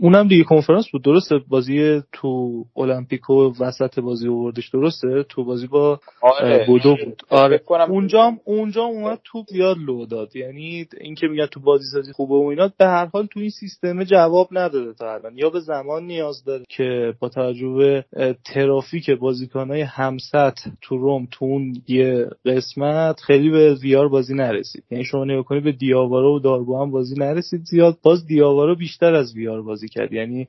اونم 0.00 0.28
دیگه 0.28 0.44
کنفرانس 0.44 0.84
بود. 0.92 1.02
درسته 1.02 1.38
بازی 1.48 2.02
تو 2.12 2.64
المپیکو 2.76 3.52
وسط 3.60 3.98
بازی 3.98 4.28
آوردش 4.28 4.68
درسته؟ 4.68 5.24
تو 5.28 5.44
بازی 5.44 5.66
با 5.66 6.00
آره. 6.22 6.66
بودو 6.66 6.96
بود. 7.04 7.22
آره. 7.30 7.62
اونجا 7.88 8.32
اونجا 8.44 8.82
اومد 8.82 9.20
تو 9.24 9.44
بیاد 9.52 9.76
لو 9.86 10.06
داد. 10.06 10.36
یعنی 10.36 10.86
اینکه 11.00 11.26
میگن 11.26 11.46
تو 11.46 11.60
بازی 11.60 11.84
سازی 11.92 12.12
خوبه 12.12 12.34
و 12.34 12.48
اینا 12.48 12.70
به 12.78 12.84
هر 12.86 13.06
حال 13.06 13.26
تو 13.26 13.40
این 13.40 13.50
سیستم 13.50 14.04
جواب 14.04 14.48
نداده 14.52 14.92
تا 14.92 15.14
الان. 15.14 15.38
یا 15.38 15.50
به 15.50 15.60
زمان 15.60 16.06
نیاز 16.06 16.44
داره 16.44 16.64
که 16.68 17.14
با 17.20 17.28
توجه 17.28 17.68
به 17.68 18.04
ترافیک 18.44 19.10
بازیکنهای 19.10 19.80
همسط 19.80 20.54
تو 20.80 20.96
روم 20.96 21.28
تو 21.30 21.44
اون 21.44 21.74
یه 21.88 22.26
قسمت 22.44 23.20
خیلی 23.20 23.50
به 23.50 23.74
ویار 23.74 24.08
بازی 24.08 24.34
نرسید. 24.34 24.84
یعنی 24.90 25.04
شما 25.04 25.24
نگاه 25.24 25.42
کنید 25.42 25.64
به 25.64 25.72
دیاوارا 25.72 26.32
و 26.32 26.38
داربو 26.38 26.82
هم 26.82 26.90
بازی 26.90 27.14
نرسید 27.18 27.60
زیاد. 27.64 27.98
باز 28.04 28.26
دیاوارا 28.26 28.74
بیشتر 28.74 29.14
از 29.14 29.34
ویار 29.36 29.62
بازی 29.62 29.88
کرد. 29.88 30.12
یعنی 30.12 30.48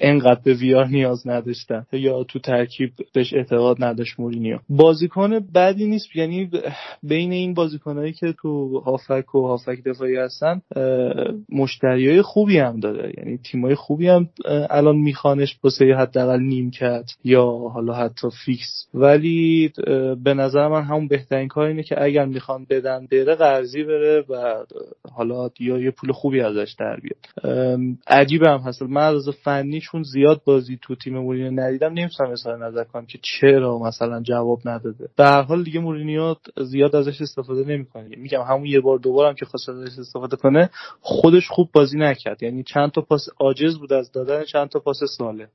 انقدر 0.00 0.40
به 0.44 0.54
ویار 0.54 0.86
نیاز 0.86 1.28
نداشتن. 1.28 1.86
یا 1.92 2.24
تو 2.24 2.38
ترکیب 2.38 2.90
بهش 3.14 3.34
اعتقاد 3.34 3.84
نداشت 3.84 4.20
مورینیو. 4.20 4.58
بازیکن 4.68 5.40
بدی 5.54 5.86
نیست. 5.86 6.16
یعنی 6.16 6.50
بین 7.02 7.32
این 7.32 7.54
بازیکنایی 7.54 8.12
که 8.12 8.34
تو 8.42 8.78
هافک 8.78 9.34
و 9.34 9.46
هافک 9.46 9.84
دفاعی 9.86 10.16
هستن 10.16 10.60
مشتریای 11.48 12.22
خوبی 12.22 12.58
هم 12.58 12.80
داره. 12.80 13.12
یعنی 13.18 13.38
تیمای 13.38 13.74
خوبی 13.74 14.08
هم 14.08 14.28
الان 14.70 14.96
میخوانش 14.96 15.58
واسه 15.64 15.84
حداقل 15.98 16.40
نیمکت 16.40 17.10
یا 17.24 17.44
حالا 17.44 17.92
حتی 17.92 18.28
fix. 18.44 18.86
ولی 18.94 19.72
به 20.24 20.34
نظر 20.34 20.68
من 20.68 20.82
همون 20.82 21.08
بهترین 21.08 21.48
کار 21.48 21.66
اینه 21.66 21.82
که 21.82 22.02
اگر 22.02 22.24
می‌خوان 22.24 22.66
بدن 22.70 23.06
بره 23.10 23.34
قرضی 23.34 23.84
بره 23.84 24.24
و 24.28 24.54
حالا 25.12 25.50
یا 25.60 25.78
یه 25.78 25.90
پول 25.90 26.12
خوبی 26.12 26.40
ازش 26.58 26.74
در 26.78 27.00
بیاد. 27.00 27.96
عجیبه 28.06 28.50
هم 28.50 28.58
هست. 28.58 28.82
من 28.82 29.02
از 29.02 29.28
فنی 29.28 29.80
چون 29.80 30.02
زیاد 30.02 30.42
بازی 30.44 30.78
تو 30.82 30.94
تیم 30.94 31.18
مورینیو 31.18 31.60
ندیدم. 31.60 31.92
نمی‌تونم 31.92 32.30
اظهار 32.30 32.66
نظر 32.66 32.84
کنم 32.84 33.06
که 33.06 33.18
چرا 33.22 33.78
مثلا 33.78 34.22
جواب 34.22 34.58
نداده. 34.64 35.08
به 35.16 35.24
هر 35.24 35.42
حال 35.42 35.62
دیگه 35.64 35.80
مورینیو 35.80 36.34
زیاد 36.56 36.96
ازش 36.96 37.22
استفاده 37.22 37.64
نمی‌کنه. 37.64 38.16
میگم 38.16 38.42
همون 38.42 38.66
یه 38.66 38.80
بار 38.80 38.98
دوبارم 38.98 39.34
که 39.34 39.44
خواست 39.44 39.68
ازش 39.68 39.98
استفاده 39.98 40.36
کنه 40.36 40.70
خودش 41.00 41.48
خوب 41.48 41.68
بازی 41.72 41.98
نکرد. 41.98 42.42
یعنی 42.42 42.62
چند 42.62 42.90
تا 42.90 43.00
پاس 43.00 43.28
عاجز 43.40 43.78
بود 43.78 43.92
از 43.92 44.12
دادن 44.12 44.44
چند 44.44 44.68
تا 44.68 44.78
پاس 44.78 44.98
ساله 45.18 45.48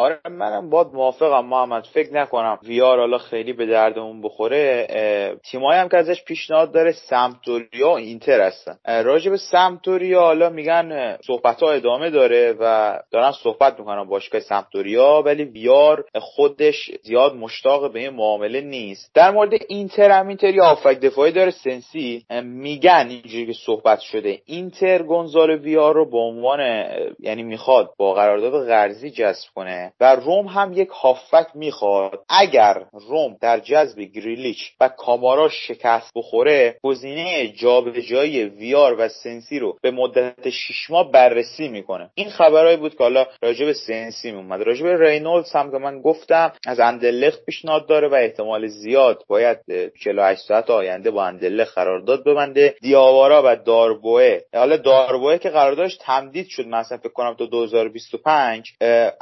آره 0.00 0.20
منم 0.30 0.70
باد 0.70 0.94
موافقم 0.94 1.44
محمد. 1.44 1.84
فکر 1.84 2.14
نکنم 2.14 2.58
ویار 2.62 2.98
حالا 2.98 3.18
خیلی 3.18 3.52
به 3.52 3.66
دردمون 3.66 4.22
بخوره. 4.22 4.86
تیمایی 5.50 5.80
هم 5.80 5.88
که 5.88 5.96
ازش 5.96 6.24
پیشنهاد 6.24 6.72
داره 6.72 6.92
سمتوریا 6.92 7.90
و 7.90 7.96
اینتر 7.96 8.40
هستن. 8.40 8.78
راجع 8.86 9.30
به 9.30 9.36
سمتوریا 9.36 10.20
حالا 10.20 10.48
میگن 10.48 11.16
صحبت 11.26 11.62
ها 11.62 11.72
ادامه 11.72 12.10
داره 12.10 12.56
و 12.60 12.98
دارن 13.10 13.32
صحبت 13.32 13.78
می‌کنن 13.78 14.04
باشگاه 14.04 14.40
سمتوریا 14.40 15.22
ولی 15.26 15.44
ویار 15.44 16.04
خودش 16.20 16.90
زیاد 17.02 17.34
مشتاق 17.34 17.92
به 17.92 17.98
این 17.98 18.10
معامله 18.10 18.60
نیست. 18.60 19.10
در 19.14 19.30
مورد 19.30 19.50
اینتر 19.68 20.10
هم 20.10 20.28
اینتر 20.28 20.54
یا 20.54 20.64
آفک 20.64 21.00
دفاعی 21.00 21.32
داره 21.32 21.50
سنسی. 21.50 22.24
میگن 22.42 23.06
اینجوری 23.10 23.46
که 23.46 23.58
صحبت 23.66 24.00
شده 24.00 24.38
اینتر 24.46 25.02
گونزالو 25.02 25.56
ویار 25.56 25.94
رو 25.94 26.10
به 26.10 26.18
عنوان 26.18 26.60
یعنی 27.18 27.42
می‌خواد 27.42 27.90
با 27.98 28.14
قرارداد 28.14 28.66
قرضی 28.66 29.10
جذب 29.10 29.48
کنه. 29.54 29.89
و 30.00 30.14
روم 30.14 30.46
هم 30.46 30.72
یک 30.72 30.88
هافک 30.88 31.46
می‌خواد. 31.54 32.20
اگر 32.28 32.82
روم 32.92 33.36
در 33.40 33.60
جذب 33.60 34.00
گریلیچ 34.00 34.58
و 34.80 34.88
کامارا 34.88 35.48
شکست 35.48 36.10
بخوره 36.14 36.76
گزینه 36.82 37.48
جابجایی 37.48 38.44
ویار 38.44 38.96
و 38.98 39.08
سنسی 39.08 39.58
رو 39.58 39.76
به 39.82 39.90
مدت 39.90 40.50
6 40.50 40.90
ماه 40.90 41.12
بررسی 41.12 41.68
می‌کنه. 41.68 42.10
این 42.14 42.30
خبرهایی 42.30 42.76
بود 42.76 42.96
که 42.96 43.02
حالا 43.04 43.26
راجع 43.42 43.66
به 43.66 43.72
سنسی 43.72 44.30
اومد 44.30 44.62
راجع 44.62 44.82
به 44.82 45.08
رینولدز 45.08 45.52
هم 45.52 45.70
که 45.70 45.78
من 45.78 46.00
گفتم 46.00 46.52
از 46.66 46.80
اندلخت 46.80 47.44
پیشنهاد 47.44 47.86
داره 47.86 48.08
و 48.08 48.14
احتمال 48.14 48.66
زیاد 48.66 49.24
باید 49.28 49.58
48 50.04 50.40
ساعت 50.40 50.70
آینده 50.70 51.10
با 51.10 51.24
اندلخت 51.24 51.74
قرارداد 51.74 52.24
ببنده. 52.24 52.74
دیاوارا 52.80 53.42
و 53.46 53.56
داربوه 53.56 54.38
حالا 54.54 54.76
داربوه 54.76 55.38
که 55.38 55.50
قراردادش 55.50 55.96
تمدید 56.00 56.46
شد 56.48 56.66
مثلا 56.66 56.98
فکر 56.98 57.12
کنم 57.12 57.34
تا 57.34 57.46
2025 57.46 58.72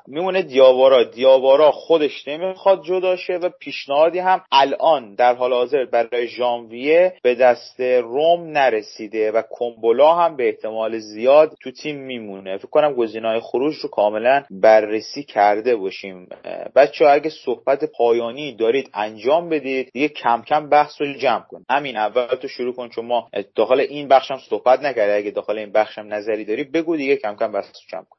میمونه 0.07 0.42
دیاوارا 0.59 1.05
دیاوارا 1.05 1.71
خودش 1.71 2.29
نمی‌خواد 2.29 2.85
جدا 2.85 3.16
شه 3.16 3.33
و 3.33 3.49
پیشنهادی 3.61 4.18
هم 4.18 4.44
الان 4.53 5.14
در 5.14 5.35
حال 5.35 5.53
حاضر 5.53 5.85
برای 5.85 6.27
ژانویه 6.27 7.14
به 7.23 7.35
دست 7.35 7.81
روم 7.81 8.44
نرسیده 8.44 9.33
و 9.33 9.42
کومبولا 9.42 10.14
هم 10.14 10.37
به 10.37 10.49
احتمال 10.49 10.99
زیاد 10.99 11.53
تو 11.62 11.71
تیم 11.71 11.97
میمونه. 11.97 12.57
فکر 12.57 12.68
کنم 12.68 12.94
گزینه‌های 12.94 13.40
خروج 13.40 13.75
رو 13.75 13.88
کاملا 13.88 14.44
بررسی 14.51 15.23
کرده 15.23 15.77
باشیم. 15.77 16.29
بچه 16.77 17.07
اگه 17.07 17.31
صحبت 17.31 17.85
پایانی 17.85 18.55
دارید 18.55 18.90
انجام 18.94 19.49
بدید 19.49 19.90
دیگه 19.92 20.09
کم 20.09 20.42
کم 20.42 20.68
بحث 20.68 21.01
رو 21.01 21.12
جمع 21.12 21.44
کن. 21.49 21.64
همین 21.71 21.97
اول 21.97 22.27
تو 22.27 22.49
شروع 22.49 22.75
کن 22.75 22.88
چون 22.88 23.07
ما 23.07 23.29
داخل 23.55 23.81
این 23.81 24.09
بخشم 24.09 24.38
صحبت 24.51 24.81
نکرده 24.81 25.14
اگه 25.14 25.31
داخل 25.31 25.59
این 25.59 25.73
بخشم 25.73 26.14
نظری 26.14 26.44
داری 26.44 26.64
بگو 26.64 26.97
دیگه 26.97 27.16
کم 27.16 27.37
کم 27.37 27.53
بحث 27.53 27.66
رو 27.66 27.90
جمع 27.90 28.05
کن. 28.11 28.17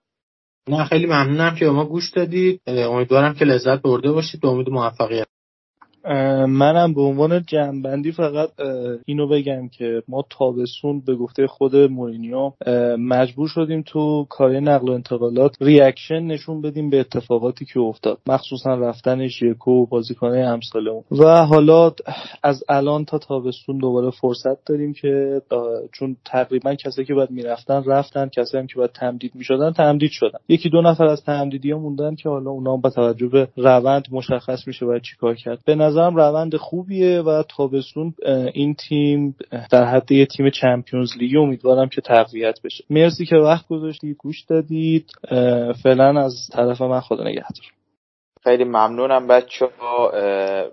نه 0.70 0.86
خیلی 0.86 1.06
ممنونم 1.06 1.56
که 1.56 1.66
به 1.66 1.72
ما 1.72 1.86
گوش 1.86 2.10
دادید. 2.10 2.62
امیدوارم 2.68 3.34
که 3.34 3.46
لذت 3.46 3.82
برده 3.82 4.12
باشید. 4.12 4.42
به 4.42 4.48
امید 4.48 4.70
موفقیت. 4.70 5.28
منم 6.48 6.94
به 6.94 7.02
عنوان 7.02 7.44
جمع‌بندی 7.48 8.12
فقط 8.12 8.50
اینو 9.06 9.28
بگم 9.28 9.70
که 9.70 10.04
ما 10.08 10.26
تابستون 10.30 11.02
به 11.06 11.16
گفته 11.16 11.48
خود 11.48 11.76
مورینیو 11.76 12.52
مجبور 12.98 13.48
شدیم 13.48 13.82
تو 13.82 14.26
کار 14.30 14.60
نقل 14.60 14.90
و 14.90 14.92
انتقالات 14.92 15.56
reaction 15.62 16.20
نشون 16.20 16.62
بدیم 16.62 16.90
به 16.90 17.00
اتفاقاتی 17.00 17.66
که 17.66 17.80
افتاد 17.80 18.18
مخصوصا 18.28 18.74
رفتن 18.76 19.28
ژکو 19.28 19.72
و 19.72 19.86
بازیکنه 19.86 20.38
امثال 20.38 20.88
اون. 20.88 21.04
و 21.12 21.46
حالا 21.46 21.92
از 22.44 22.64
الان 22.70 23.06
تا 23.06 23.18
تابستون 23.18 23.78
دوباره 23.78 24.12
فرصت 24.12 24.66
داریم 24.66 24.94
که 24.94 25.42
چون 25.92 26.16
تقریبا 26.26 26.76
کسایی 26.76 27.08
که 27.08 27.14
باید 27.14 27.32
می‌رفتن 27.32 27.84
رفتن 27.84 28.30
کسایی 28.30 28.62
هم 28.62 28.68
که 28.68 28.76
باید 28.76 28.92
تمدید 28.92 29.32
می‌شدن 29.36 29.72
تمدید 29.72 30.12
شدن. 30.12 30.40
یکی 30.50 30.70
دو 30.70 30.82
نفر 30.82 31.06
از 31.06 31.24
تمدیدی 31.24 31.74
موندن 31.74 32.16
که 32.16 32.30
حالا 32.30 32.52
اونا 32.52 32.78
با 32.78 32.90
توجه 32.90 33.28
به 33.28 33.48
روند 33.58 34.08
مشخص 34.12 34.68
میشه 34.68 34.86
باید 34.86 35.02
چیکار 35.02 35.36
کرد. 35.36 35.60
به 35.66 35.76
نظرم 35.90 36.16
روند 36.16 36.56
خوبیه 36.56 37.22
و 37.22 37.44
تابستون 37.58 38.14
این 38.54 38.74
تیم 38.74 39.36
در 39.72 39.86
حد 39.86 40.12
یه 40.12 40.26
تیم 40.26 40.50
Champions 40.50 41.18
League 41.18 41.38
امیدوارم 41.38 41.90
که 41.90 42.02
تقویت 42.02 42.60
بشه. 42.64 42.84
مرسی 42.90 43.26
که 43.26 43.36
وقت 43.36 43.68
گذاشتید 43.68 44.18
گوش 44.18 44.42
دادید. 44.42 45.12
فعلا 45.84 46.26
از 46.26 46.50
طرف 46.54 46.82
من 46.82 47.00
خدا 47.00 47.24
نگهدار. 47.24 47.79
خیلی 48.50 48.64
ممنونم 48.64 49.28
بچه 49.28 49.66
ها 49.80 50.12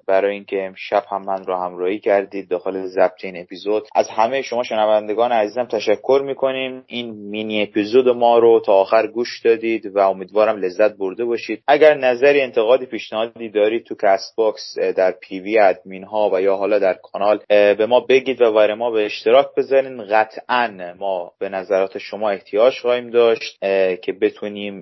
برای 0.06 0.34
اینکه 0.34 0.66
امشب 0.66 1.04
هم 1.10 1.22
من 1.26 1.44
رو 1.44 1.56
همراهی 1.56 1.98
کردید 1.98 2.48
داخل 2.48 2.86
ضبط 2.86 3.24
این 3.24 3.40
اپیزود. 3.40 3.86
از 3.94 4.08
همه 4.08 4.42
شما 4.42 4.62
شنوندگان 4.62 5.32
عزیزم 5.32 5.64
تشکر 5.64 6.22
می‌کنیم. 6.24 6.84
این 6.86 7.10
مینی 7.10 7.62
اپیزود 7.62 8.08
ما 8.08 8.38
رو 8.38 8.60
تا 8.66 8.72
آخر 8.72 9.06
گوش 9.06 9.40
دادید 9.44 9.96
و 9.96 9.98
امیدوارم 9.98 10.56
لذت 10.56 10.96
برده 10.96 11.24
باشید. 11.24 11.62
اگر 11.66 11.94
نظری 11.94 12.40
انتقادی 12.40 12.86
پیشنهادی 12.86 13.48
دارید 13.48 13.84
تو 13.84 13.94
Castbox 14.02 14.78
در 14.96 15.10
PV 15.10 15.58
ادمین 15.58 16.04
ها 16.04 16.30
و 16.32 16.40
یا 16.40 16.56
حالا 16.56 16.78
در 16.78 16.96
کانال 17.02 17.40
به 17.48 17.86
ما 17.86 18.00
بگید 18.00 18.42
و 18.42 18.52
برای 18.52 18.74
ما 18.74 18.90
به 18.90 19.04
اشتراک 19.04 19.46
بذارین. 19.56 20.04
قطعا 20.04 20.94
ما 20.98 21.32
به 21.40 21.48
نظرات 21.48 21.98
شما 21.98 22.30
احتیاج 22.30 22.78
خواهیم 22.78 23.10
داشت 23.10 23.58
که 24.02 24.12
بتونیم 24.20 24.80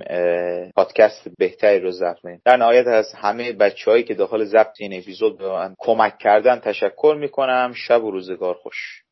پادکست 0.76 1.28
بهتری 1.38 1.80
رو 1.80 1.90
ضبط 1.90 2.20
کنیم. 2.22 2.40
در 2.44 2.56
نهایت 2.56 2.83
از 2.88 3.12
همه 3.14 3.52
بچههایی 3.52 4.02
که 4.02 4.14
داخل 4.14 4.44
ضبط 4.44 4.76
این 4.78 4.98
اپیزود 4.98 5.38
به 5.38 5.48
من 5.48 5.74
کمک 5.78 6.18
کردن 6.18 6.58
تشکر 6.60 7.16
می‌کنم. 7.20 7.72
شب 7.76 8.04
و 8.04 8.10
روزگار 8.10 8.54
خوش. 8.54 9.03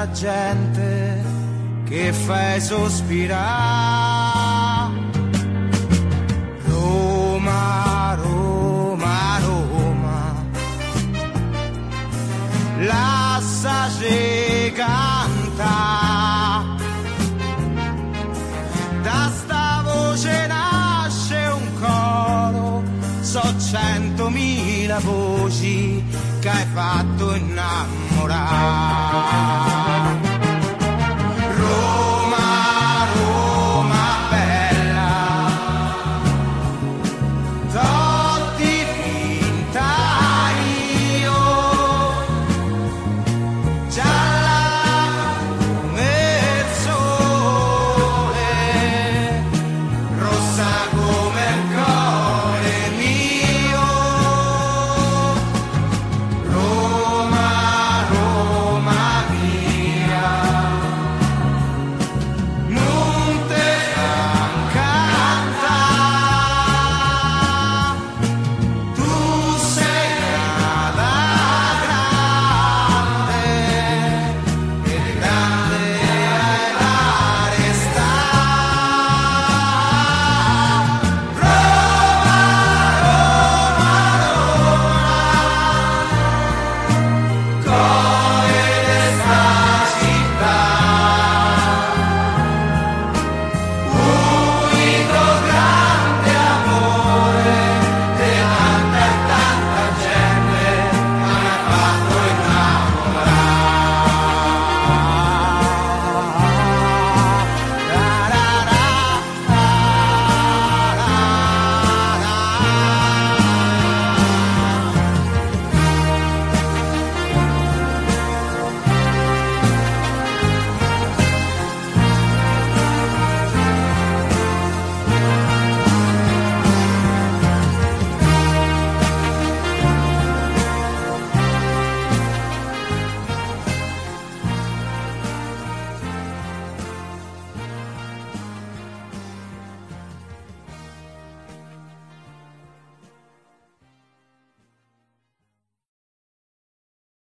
Tanta 0.00 0.12
gente 0.12 1.22
che 1.84 2.12
fai 2.12 2.60
sospirare. 2.60 3.38
Roma, 6.66 8.14
Roma, 8.14 9.38
Roma, 9.44 10.34
lasciaci 12.78 14.72
canta. 14.74 15.68
Da 19.02 19.30
sta 19.34 19.82
voce 19.84 20.46
nasce 20.46 21.52
un 21.52 21.74
coro, 21.78 22.82
so 23.20 23.42
centomila 23.58 24.98
voci 25.00 26.02
che 26.40 26.48
hai 26.48 26.66
fatto 26.72 27.34
innamorare. 27.34 29.10